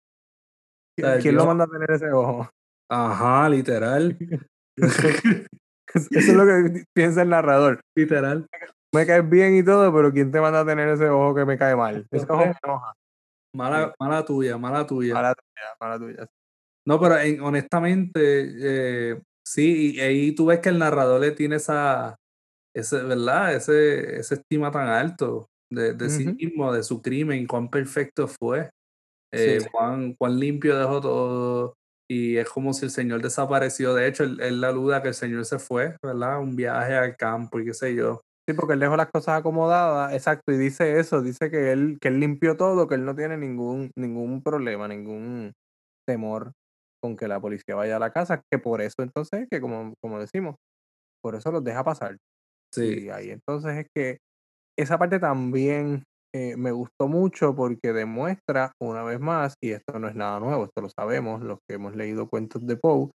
[0.97, 2.49] ¿Qui- sea, el ¿Quién lo manda a tener ese ojo?
[2.93, 4.15] Ajá, literal.
[5.95, 7.79] Eso es lo que piensa el narrador.
[7.95, 8.47] literal.
[8.93, 11.57] Me caes bien y todo, pero ¿quién te manda a tener ese ojo que me
[11.57, 12.05] cae mal?
[12.11, 12.93] Ese ojo me enoja.
[13.55, 15.13] Mala, mala tuya, mala tuya.
[15.15, 16.27] Mala tuya, mala tuya.
[16.87, 21.55] No, pero en- honestamente, eh, sí, y ahí tú ves que el narrador le tiene
[21.55, 22.15] esa,
[22.75, 23.55] ese, ¿verdad?
[23.55, 28.69] Ese, esa estima tan alto de, de sí mismo, de su crimen, cuán perfecto fue,
[29.33, 29.39] Sí.
[29.49, 31.73] eh, cuán, cuán limpio dejó todo,
[32.10, 33.93] y es como si el Señor desapareció.
[33.93, 36.39] De hecho, él, él aluda que el Señor se fue, ¿verdad?
[36.39, 38.22] Un viaje al campo y qué sé yo.
[38.47, 42.10] Sí, porque él dejó las cosas acomodadas, exacto, y dice eso, dice que él, que
[42.10, 45.54] él limpió todo, que él no tiene ningún, ningún problema, ningún
[46.06, 46.51] temor
[47.01, 50.20] con que la policía vaya a la casa, que por eso entonces, que como, como
[50.20, 50.56] decimos,
[51.22, 52.18] por eso los deja pasar.
[52.74, 54.18] Sí, Y ahí entonces es que
[54.78, 60.07] esa parte también eh, me gustó mucho porque demuestra una vez más, y esto no
[60.07, 63.09] es nada nuevo, esto lo sabemos, los que hemos leído cuentos de Poe,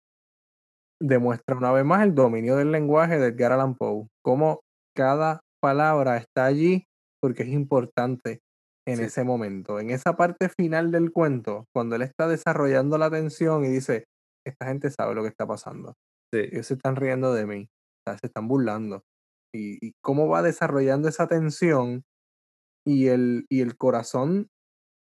[0.99, 4.61] demuestra una vez más el dominio del lenguaje de Edgar Allan Poe, cómo
[4.95, 6.85] cada palabra está allí
[7.21, 8.39] porque es importante
[8.87, 9.03] en Sí.
[9.03, 9.79] ese momento.
[9.79, 14.05] En esa parte final del cuento, cuando él está desarrollando la tensión y dice,
[14.45, 15.93] esta gente sabe lo que está pasando
[16.33, 17.67] sí, ellos se están riendo de mí,
[18.05, 19.03] se están burlando.
[19.53, 22.03] Y, y cómo va desarrollando esa tensión
[22.87, 24.47] y el, y el corazón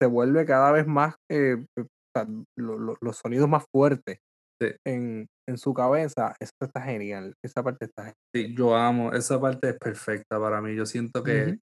[0.02, 1.86] se vuelve cada vez más, eh, eh,
[2.58, 4.20] lo- lo- los sonidos más fuertes
[4.62, 4.70] Sí.
[4.86, 8.16] en, en su cabeza, eso está genial, esa parte está genial.
[8.36, 10.76] sí, yo amo, esa parte es perfecta para mí.
[10.76, 11.58] Yo siento que Ujú.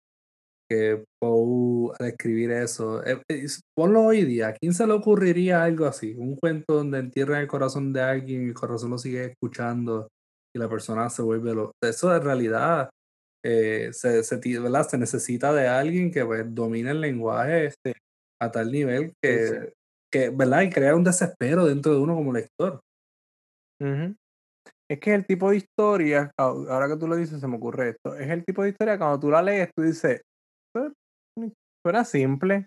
[0.70, 3.46] que Poe al escribir eso, eh, eh,
[3.78, 6.16] ponlo hoy día, ¿a quién se le ocurriría algo así?
[6.18, 10.08] Un cuento donde entierran el corazón de alguien y el corazón lo sigue escuchando
[10.56, 11.72] y la persona se vuelve lo...
[11.84, 12.90] Eso en realidad
[13.48, 17.72] eh, se, se, se necesita de alguien que pues, domine el lenguaje
[18.42, 19.72] a tal nivel que,
[20.12, 20.64] que, ¿verdad?
[20.64, 22.80] Y crea un desespero dentro de uno como lector.
[24.90, 28.16] Es que el tipo de historia, ahora que tú lo dices, se me ocurre esto.
[28.16, 30.22] Es el tipo de historia cuando tú la lees, tú dices,
[31.86, 32.66] suena simple.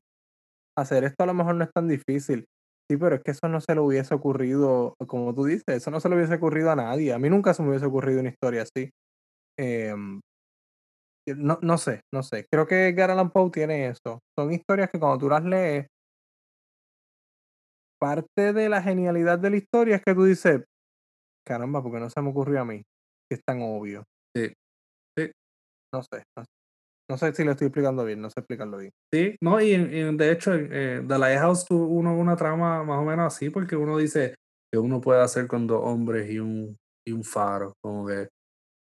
[0.77, 2.45] Hacer esto a lo mejor no es tan difícil.
[2.89, 5.99] Sí, pero es que eso no se le hubiese ocurrido, como tú dices, eso no
[5.99, 7.13] se le hubiese ocurrido a nadie.
[7.13, 8.91] A mí nunca se me hubiese ocurrido una historia así.
[9.59, 10.21] Em,
[11.37, 12.47] no, no sé, no sé.
[12.51, 14.21] Creo que Edgar Allan Poe tiene eso.
[14.39, 15.87] Son historias que cuando tú las lees,
[18.01, 20.65] parte de la genialidad de la historia es que tú dices,
[21.47, 22.83] caramba, porque no se me ocurrió a mí,
[23.29, 24.05] que es tan obvio.
[24.35, 24.53] Sí,
[25.17, 25.31] sí.
[25.93, 26.23] No sé,
[27.11, 27.35] no sé.
[27.35, 28.93] si lo estoy explicando bien, no sé explicarlo bien.
[29.13, 33.35] Sí, no, y, de hecho, eh, The Lighthouse tuvo uno una trama más o menos
[33.35, 34.35] así, porque uno dice
[34.73, 36.77] que uno puede hacer con dos hombres y un,
[37.07, 38.29] y un faro, como que,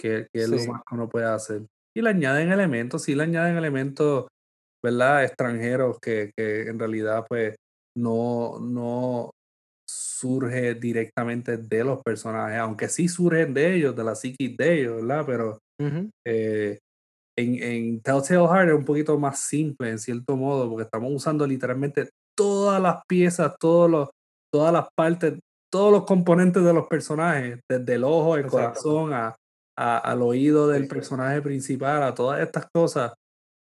[0.01, 1.67] que, es lo más que uno puede hacer.
[1.97, 4.27] Y le añaden elementos, sí le añaden elementos,
[4.83, 5.25] ¿verdad?
[5.25, 7.57] Extranjeros que, que en realidad, pues,
[7.97, 9.31] no, no,
[9.89, 14.97] surge directamente de los personajes, aunque sí surgen de ellos, de la psiquis de ellos,
[14.97, 15.25] ¿verdad?
[15.27, 15.59] Pero
[16.27, 16.79] eh,
[17.39, 21.47] en, en Telltale Heart es un poquito más simple, en cierto modo, porque estamos usando
[21.47, 24.09] literalmente todas las piezas, todos los,
[24.53, 25.39] todas las partes,
[25.71, 29.35] todos los componentes de los personajes, desde el ojo, el corazón, a,
[29.77, 33.13] al oído del personaje principal, a todas estas cosas,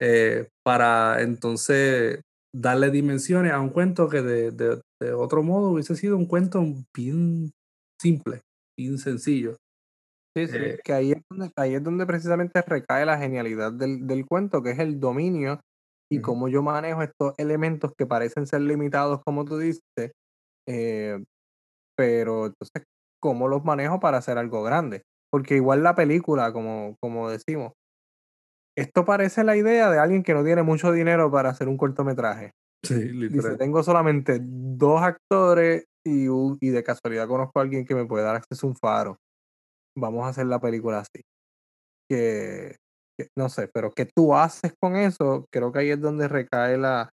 [0.00, 2.20] eh, para entonces
[2.54, 7.50] darle dimensiones a un cuento que de, de, otro modo hubiese sido un cuento bien
[8.00, 8.40] simple,
[8.78, 9.56] bien sencillo.
[10.36, 14.06] Sí, sí, eh, que ahí es, donde, ahí es donde precisamente recae la genialidad del,
[14.06, 15.60] del cuento, que es el dominio
[16.10, 19.82] y cómo yo manejo estos elementos que parecen ser limitados, como tú dices,
[20.66, 21.22] eh,
[21.96, 22.84] pero entonces,
[23.20, 25.02] ¿cómo los manejo para hacer algo grande?
[25.30, 27.72] Porque igual la película, como, como decimos,
[28.76, 32.52] esto parece la idea de alguien que no tiene mucho dinero para hacer un cortometraje.
[32.84, 33.32] Sí, literal.
[33.32, 36.26] Dice, tengo solamente dos actores y,
[36.60, 39.16] y de casualidad conozco a alguien que me puede dar acceso a un faro.
[39.96, 41.22] Vamos a hacer la película así.
[42.08, 42.76] Que,
[43.36, 45.44] no sé, pero ¿qué tú haces con eso?
[45.50, 47.10] Creo que ahí es donde recae la,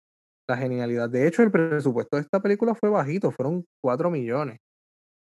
[0.50, 1.10] la genialidad.
[1.10, 4.58] De hecho, el presupuesto de esta película fue bajito, fueron 4 millones.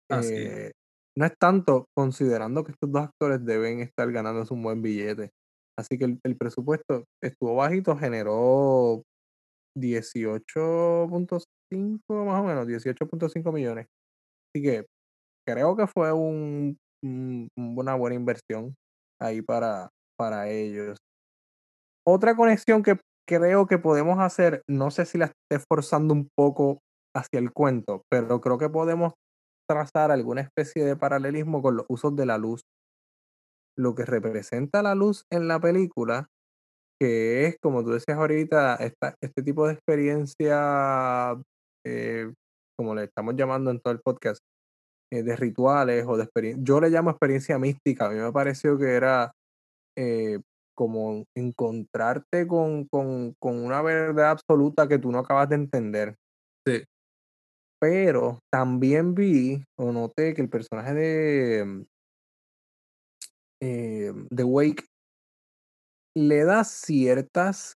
[0.10, 0.34] Así.
[0.36, 0.72] Ah, eh,
[1.18, 5.32] no es tanto considerando que estos dos actores deben estar ganándose un buen billete.
[5.76, 9.02] Así que el, presupuesto estuvo bajito, generó
[9.76, 13.88] 18.5 más o menos, 18.5 millones.
[14.54, 14.86] Así que
[15.48, 18.76] creo que fue un, una buena inversión
[19.20, 19.90] ahí para,
[20.20, 21.00] para ellos.
[22.06, 26.78] Otra conexión que creo que podemos hacer, no sé si la esté forzando un poco
[27.16, 29.14] hacia el cuento, pero creo que podemos
[29.68, 32.64] trazar alguna especie de paralelismo con los usos de la luz
[33.78, 36.28] lo que representa la luz en la película,
[37.00, 41.40] que es, como tú decías ahorita, esta, este tipo de experiencia,
[41.86, 42.34] eh,
[42.76, 44.40] como le estamos llamando en todo el podcast,
[45.14, 46.64] eh, de rituales o de experiencia.
[46.66, 48.08] Yo le llamo experiencia mística.
[48.08, 49.32] A mí me pareció que era
[49.96, 50.40] eh,
[50.76, 56.16] como encontrarte con, con, con, una verdad absoluta que tú no acabas de entender.
[57.78, 57.80] Sí.
[57.80, 61.86] Pero también vi o noté que el personaje de,
[63.62, 64.86] eh, The Wake
[66.16, 67.74] le da ciertas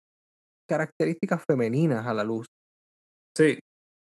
[0.69, 2.45] características femeninas a la luz.
[3.35, 3.59] Sí.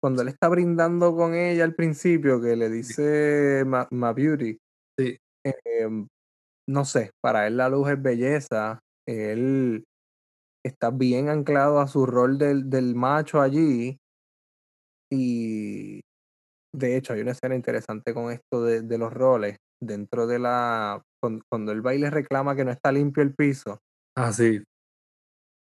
[0.03, 4.59] Cuando él está brindando con ella al principio, que le dice My, Beauty,
[4.99, 5.18] sí.
[5.45, 6.07] Em,
[6.68, 8.80] no sé, para él la luz es belleza.
[9.07, 9.84] Él
[10.64, 13.99] está bien anclado a su rol del, del macho allí.
[15.13, 16.01] Y
[16.75, 21.03] de hecho, hay una escena interesante con esto de, de los roles dentro de la
[21.51, 23.79] cuando, el baile reclama que no está limpio el piso.
[24.17, 24.63] Ah, sí.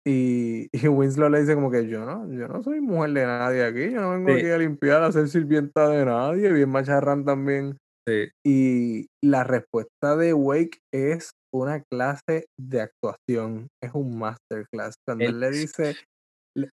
[0.05, 3.63] Y, y, Winslow le dice como que yo no, yo no soy mujer de nadie
[3.63, 7.77] aquí, yo no vengo aquí a limpiar, a ser sirvienta de nadie, bien macharrán también.
[8.07, 8.29] Sí.
[8.43, 14.95] Y la respuesta de Wake es una clase de actuación, es un masterclass.
[15.05, 15.95] Cuando él le dice,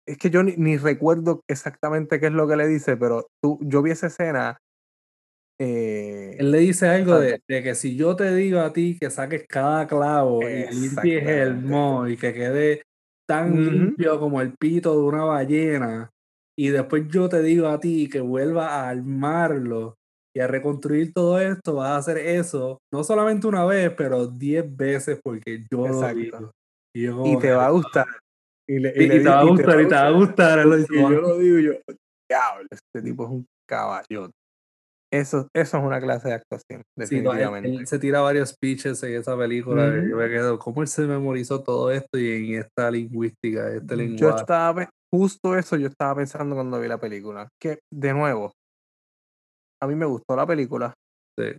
[0.05, 3.59] es que yo ni, ni, recuerdo exactamente qué es lo que le dice, pero tú,
[3.61, 4.57] yo vi esa escena
[5.59, 9.45] eh, Él le dice algo de, que si yo te digo a ti que saques
[9.47, 12.81] cada clavo y limpies el mo y que quede
[13.27, 16.11] tan limpio como el pito de una ballena,
[16.57, 19.95] y después yo te digo a ti que vuelva a armarlo
[20.35, 24.65] y a reconstruir todo esto, vas a hacer eso, no solamente una vez, pero diez
[24.75, 26.51] veces porque yo lo digo.
[26.93, 28.05] Y, te va a gustar.
[28.67, 30.67] Y, le, y, te va a gustar, y te va a gustar.
[30.89, 31.73] Y yo lo digo, yo,
[32.29, 34.31] diablo, este tipo es un caballo.
[35.13, 37.69] Eso, eso es una clase de actuación, definitivamente.
[37.69, 39.85] él, se tira varios speeches en esa película.
[39.87, 44.21] Yo me quedo, ¿cómo él se memorizó todo esto y en esta lingüística, este lenguaje?
[44.21, 47.47] Yo estaba, justo eso yo estaba pensando cuando vi la película.
[47.61, 48.51] Que, de nuevo,
[49.81, 50.93] a mí me gustó la película.
[51.37, 51.55] Sí.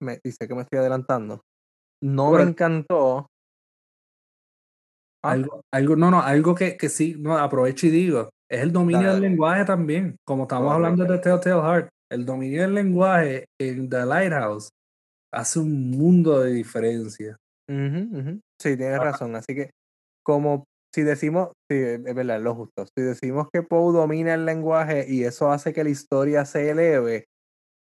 [0.00, 1.42] Me dice que me estoy adelantando.
[2.02, 3.26] No me encantó.
[5.24, 5.32] Ah.
[5.32, 9.12] Algo, algo, no, no, algo que, que sí, no, aprovecho y digo, es el dominio
[9.12, 14.04] del lenguaje también, como estamos hablando de Telltale Heart, el dominio del lenguaje en The
[14.04, 14.68] Lighthouse
[15.32, 17.36] hace un mundo de diferencia.
[17.68, 19.70] Sí, tienes razón, así que
[20.24, 20.64] como
[20.94, 25.24] si decimos, sí, es verdad, lo justo, si decimos que Poe domina el lenguaje y
[25.24, 27.24] eso hace que la historia se eleve,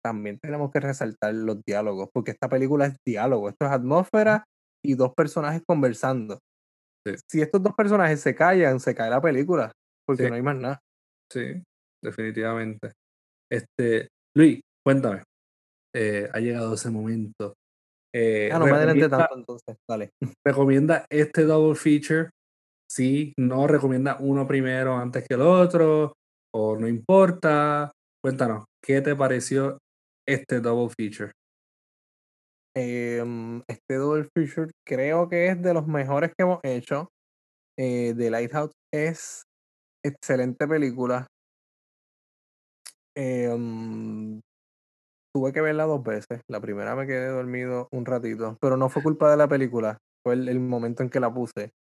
[0.05, 4.45] también tenemos que resaltar los diálogos, porque esta película es diálogo, esto es atmósfera
[4.85, 6.39] y dos personajes conversando.
[7.31, 9.73] Si estos dos personajes se callan, se cae la película,
[10.07, 10.81] porque no hay más nada.
[11.33, 11.63] Sí,
[12.03, 12.93] definitivamente.
[13.51, 15.23] Este, Luis, cuéntame.
[15.95, 17.55] Eh, ha llegado ese momento.
[18.15, 20.11] Eh, ah, no me adelanté tanto entonces, dale.
[20.47, 22.31] ¿Recomienda este double feature?
[22.91, 26.15] Sí, no recomienda uno primero antes que el otro,
[26.55, 27.91] o no importa.
[28.23, 29.79] Cuéntanos, ¿qué te pareció
[30.27, 31.33] este double feature?
[32.77, 37.09] Em, este double feature creo que es de los mejores que hemos hecho.
[37.79, 39.43] Eh, The Lighthouse es
[40.05, 41.27] excelente película.
[43.17, 44.41] Em,
[45.35, 46.41] tuve que verla dos veces.
[46.49, 50.35] La primera me quedé dormido un ratito, pero no fue culpa de la película, fue
[50.35, 51.71] el, momento en que la puse.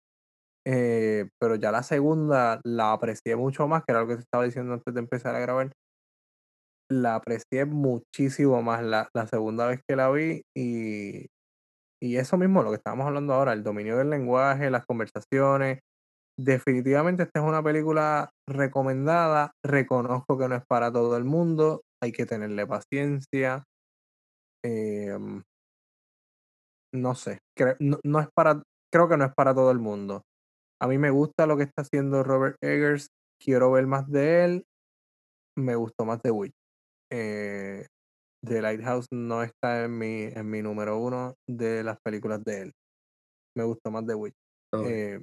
[0.66, 4.44] Eh, pero ya la segunda la aprecié mucho más, que era lo que te estaba
[4.44, 5.72] diciendo antes de empezar a grabar
[6.90, 11.26] la aprecié muchísimo más la, la segunda vez que la vi y,
[12.00, 15.80] y eso mismo, lo que estábamos hablando ahora, el dominio del lenguaje, las conversaciones.
[16.38, 19.52] Definitivamente esta es una película recomendada.
[19.64, 21.82] Reconozco que no es para todo el mundo.
[22.00, 23.64] Hay que tenerle paciencia.
[24.64, 25.42] Em,
[26.94, 27.40] no sé.
[27.80, 28.62] no, no, es para.
[28.92, 30.22] Creo que no es para todo el mundo.
[30.80, 33.08] A mí me gusta lo que está haciendo Robert Eggers.
[33.42, 34.64] Quiero ver más de él.
[35.56, 36.57] Me gustó más de Witch
[37.10, 37.86] eh,
[38.44, 42.72] The Lighthouse no está en mi, en mi número uno de las películas de él.
[43.56, 44.34] Me gustó más The Witch.
[44.84, 45.20] Eh,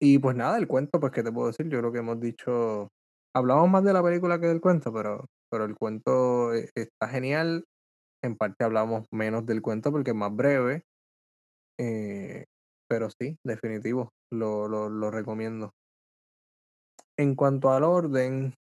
[0.00, 1.68] y pues nada, el cuento, pues, ¿qué te puedo decir?
[1.68, 2.88] Yo creo que hemos dicho.
[3.34, 7.64] Hablamos más de la película que del cuento, pero, pero el cuento eh, está genial.
[8.22, 10.82] En parte hablamos menos del cuento porque es más breve.
[11.78, 12.44] Eh,
[12.88, 15.70] pero sí, definitivo, lo, lo, lo recomiendo.
[17.18, 18.54] En cuanto al orden,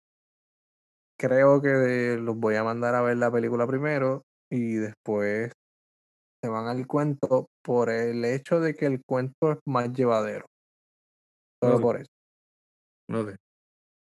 [1.26, 5.50] creo que los voy a mandar a ver la película primero y después
[6.42, 10.46] se van al cuento por el hecho de que el cuento es más llevadero.
[11.62, 12.10] Solo por eso.
[13.12, 13.34] Ok.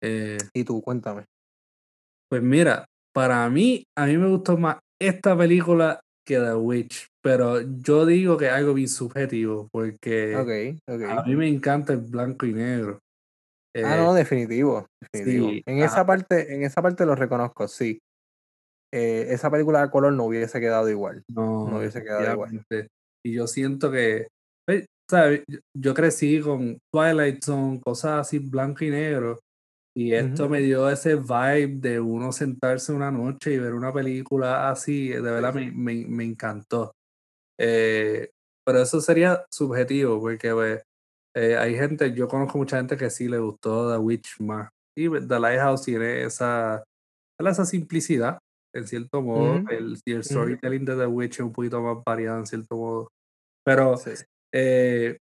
[0.02, 1.26] Eh, y tú, cuéntame.
[2.30, 7.62] Pues mira, para mí, a mí me gustó más esta película que The Witch, pero
[7.62, 10.34] yo digo que es algo bien subjetivo, porque
[10.88, 13.03] a mí me encanta el blanco y negro
[13.76, 14.88] ah, no, definitivo.
[15.14, 18.00] en, esa parte, en esa parte lo reconozco, sí.
[18.94, 21.24] Eh, esa película de color no hubiese quedado igual.
[21.28, 22.64] No, no hubiese quedado igual.
[23.26, 24.28] Y yo siento que,
[24.68, 25.44] pues, ¿sabes?
[25.76, 29.40] Yo crecí con Twilight Zone, cosas así blanco y negro.
[29.96, 34.70] Y esto me dio ese vibe de uno sentarse una noche y ver una película
[34.70, 35.10] así.
[35.10, 36.92] De verdad me, me, me encantó.
[37.60, 38.30] Eh,
[38.66, 40.84] pero eso sería subjetivo, porque pues,
[41.36, 44.70] eh, hay gente, yo conozco mucha gente que sí le gustó The Witch más.
[44.96, 46.84] Y The Lighthouse tiene esa,
[47.40, 48.38] esa simplicidad,
[48.76, 49.56] en cierto modo.
[49.70, 53.08] el, el, storytelling de The Witch es un poquito más variado, en cierto modo.
[53.66, 53.96] Pero
[54.54, 55.18] eh,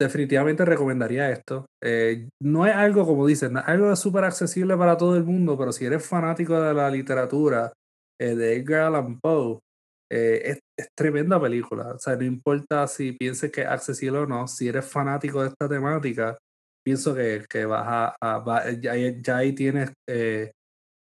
[0.00, 1.66] definitivamente recomendaría esto.
[1.82, 5.84] Eh, no es algo, como dicen, algo súper accesible para todo el mundo, pero si
[5.84, 7.72] eres fanático de la literatura
[8.20, 9.58] de Edgar Allan Poe,
[10.10, 10.60] es,
[10.96, 11.92] tremenda película.
[11.94, 15.48] O sea, no importa si pienses que es accesible o no, si eres fanático de
[15.48, 16.38] esta temática,
[16.84, 20.52] pienso que, que vas a, ya, ya, ahí tienes eh,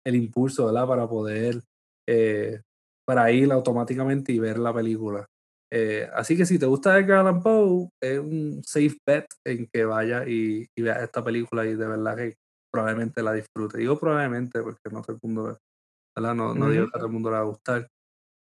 [0.06, 0.86] el impulso, ¿verdad?
[0.86, 1.62] Para poder,
[2.08, 2.60] eh,
[3.06, 5.26] para ir automáticamente y ver la película.
[5.74, 9.84] Eh, así que si te gusta Edgar Allan Poe, es un safe bet en que
[9.84, 12.34] vayas y, y veas esta película y de verdad que
[12.70, 13.78] probablemente la disfrute.
[13.78, 15.58] Digo probablemente porque no todo el mundo,
[16.14, 16.34] ¿verdad?
[16.34, 17.88] No, no digo que a todo el mundo le va a gustar.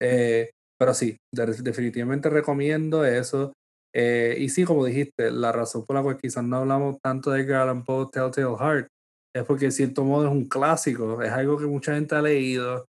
[0.02, 0.50] Eh,
[0.82, 3.54] pero sí, definitivamente recomiendo eso.
[3.94, 7.42] Eh, y sí, como dijiste, la razón por la cual quizás no hablamos tanto de
[7.42, 8.88] Edgar Poe Telltale Heart
[9.36, 12.88] es porque en cierto modo es un clásico, es algo que mucha gente ha leído,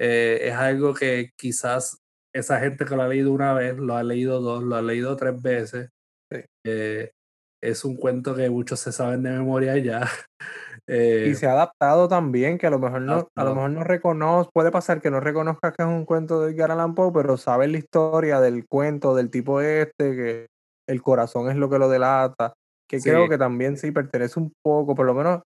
[0.00, 1.98] eh, es algo que quizás
[2.34, 5.14] esa gente que lo ha leído una vez, lo ha leído dos, lo ha leído
[5.14, 5.90] tres veces.
[7.62, 10.08] es un cuento que muchos se saben de memoria ya.
[10.86, 13.48] Y Eh, se ha adaptado también, que a lo mejor no, a Adaptado.
[13.50, 16.70] lo mejor no reconoce, puede pasar que no reconozcas que es un cuento de Edgar
[16.72, 20.46] Allan Poe, pero sabes la historia del cuento del tipo este, que
[20.86, 22.52] el corazón es lo que lo delata,
[22.88, 23.08] que Sí.
[23.08, 25.42] creo que también sí pertenece un poco, por lo menos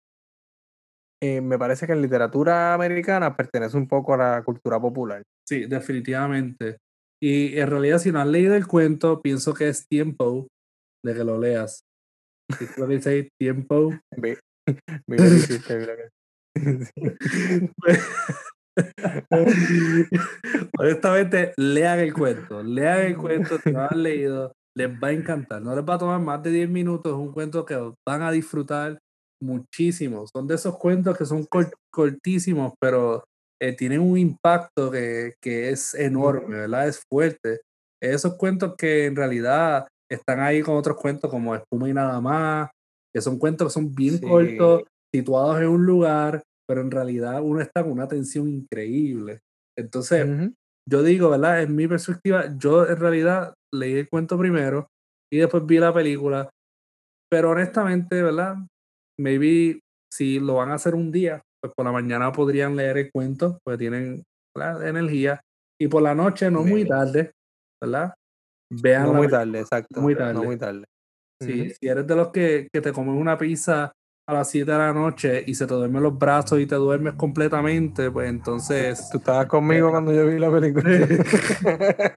[1.22, 5.22] eh, me parece que en literatura americana pertenece un poco a la cultura popular.
[5.48, 6.78] sí, definitivamente.
[7.22, 10.48] Y en realidad, si no has leído el cuento, pienso que es tiempo
[11.04, 11.82] de que lo leas.
[12.60, 13.28] ¿Viste lo que dice ahí?
[13.40, 13.90] Tiempo.
[20.78, 22.62] Honestamente, lean el cuento.
[22.62, 25.62] Lean el cuento, si lo han leído, les va a encantar.
[25.62, 27.12] No les va a tomar más de 10 minutos.
[27.12, 28.98] Es un cuento que van a disfrutar
[29.42, 30.24] muchísimo.
[30.32, 33.24] Son de esos cuentos que son cor- cortísimos, pero
[33.60, 36.88] eh, tienen un impacto que, que es enorme, ¿verdad?
[36.88, 37.60] Es fuerte.
[38.02, 42.70] Esos cuentos que en realidad están ahí con otros cuentos como Espuma y nada más,
[43.14, 44.26] que son cuentos que son bien Sí.
[44.28, 44.84] cortos,
[45.14, 49.40] situados en un lugar, pero en realidad uno está con una tensión increíble.
[49.78, 50.26] Entonces,
[50.88, 51.62] yo digo, ¿verdad?
[51.62, 54.88] En mi perspectiva, yo en realidad leí el cuento primero
[55.32, 56.50] y después vi la película,
[57.30, 58.56] pero honestamente, ¿verdad?
[59.20, 59.80] Maybe
[60.12, 63.58] si lo van a hacer un día, pues por la mañana podrían leer el cuento,
[63.64, 64.22] pues tienen
[64.56, 64.86] ¿verdad?
[64.88, 65.40] energía,
[65.80, 67.32] y por la noche, no muy tarde,
[67.82, 68.14] ¿verdad?
[68.70, 70.00] Vean No la muy tarde, exacto.
[70.00, 70.34] muy No tarde.
[70.46, 70.84] muy tarde.
[71.42, 73.92] Si, si eres de los que, que te comes una pizza
[74.28, 77.14] a las 7 de la noche y se te duermen los brazos y te duermes
[77.14, 79.08] completamente, pues entonces...
[79.10, 80.90] Tú estabas conmigo cuando yo vi la película.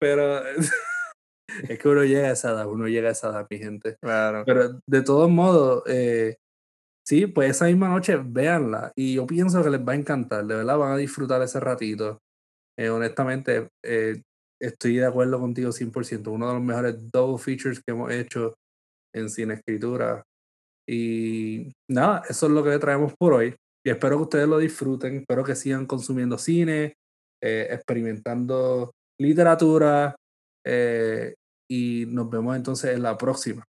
[0.00, 0.42] Pero
[1.68, 3.96] es que uno llega a esa edad, uno llega a esa edad, mi gente.
[4.00, 4.42] claro.
[4.44, 6.36] Pero de todos modos, eh,
[7.06, 10.56] sí, pues esa misma noche véanla y yo pienso que les va a encantar, de
[10.56, 12.18] verdad van a disfrutar ese ratito.
[12.76, 14.20] Eh, honestamente, eh,
[14.66, 18.54] estoy de acuerdo contigo 100%, uno de los mejores double features que hemos hecho
[19.14, 20.22] en cine escritura.
[20.88, 23.54] Y nada, eso es lo que traemos por hoy.
[23.86, 26.94] Y espero que ustedes lo disfruten, espero que sigan consumiendo cine,
[27.42, 30.16] eh, experimentando literatura
[30.66, 31.34] eh,
[31.70, 33.64] y nos vemos entonces en la próxima.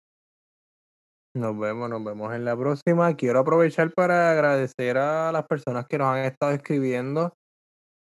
[1.35, 3.13] Nos vemos, nos vemos en la próxima.
[3.17, 7.33] Quiero aprovechar para agradecer a las personas que nos han estado escribiendo,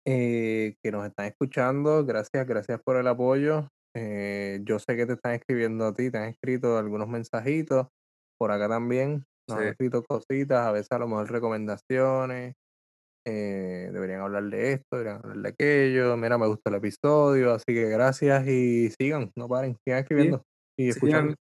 [0.06, 2.04] eh, que nos están escuchando.
[2.04, 3.68] Gracias, gracias por el apoyo.
[3.94, 7.88] Eh, yo sé que te están escribiendo a ti, te han escrito algunos mensajitos.
[8.38, 12.54] Por acá también nos han escrito cositas, a veces a lo mejor recomendaciones.
[13.26, 16.16] eh, deberían hablar de esto, deberían hablar de aquello.
[16.16, 20.42] Mira, me gustó el episodio, así que gracias y sigan, no paren, sigan escribiendo
[20.78, 21.34] y escuchando.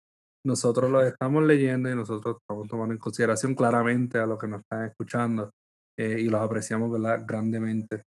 [0.47, 4.61] Nosotros lo estamos leyendo y nosotros estamos tomando en consideración claramente a los que nos
[4.61, 5.51] están escuchando
[5.99, 7.25] eh, y los apreciamos ¿verdad?
[7.27, 8.05] grandemente.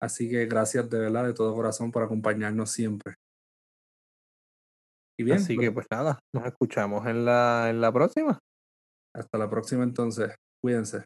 [0.00, 3.14] Así que gracias de verdad, de todo corazón, por acompañarnos siempre.
[5.18, 8.38] Y bien, Así pues, que pues nada, nos escuchamos en la, en la próxima.
[9.14, 10.34] hasta la próxima entonces.
[10.62, 11.04] Cuídense.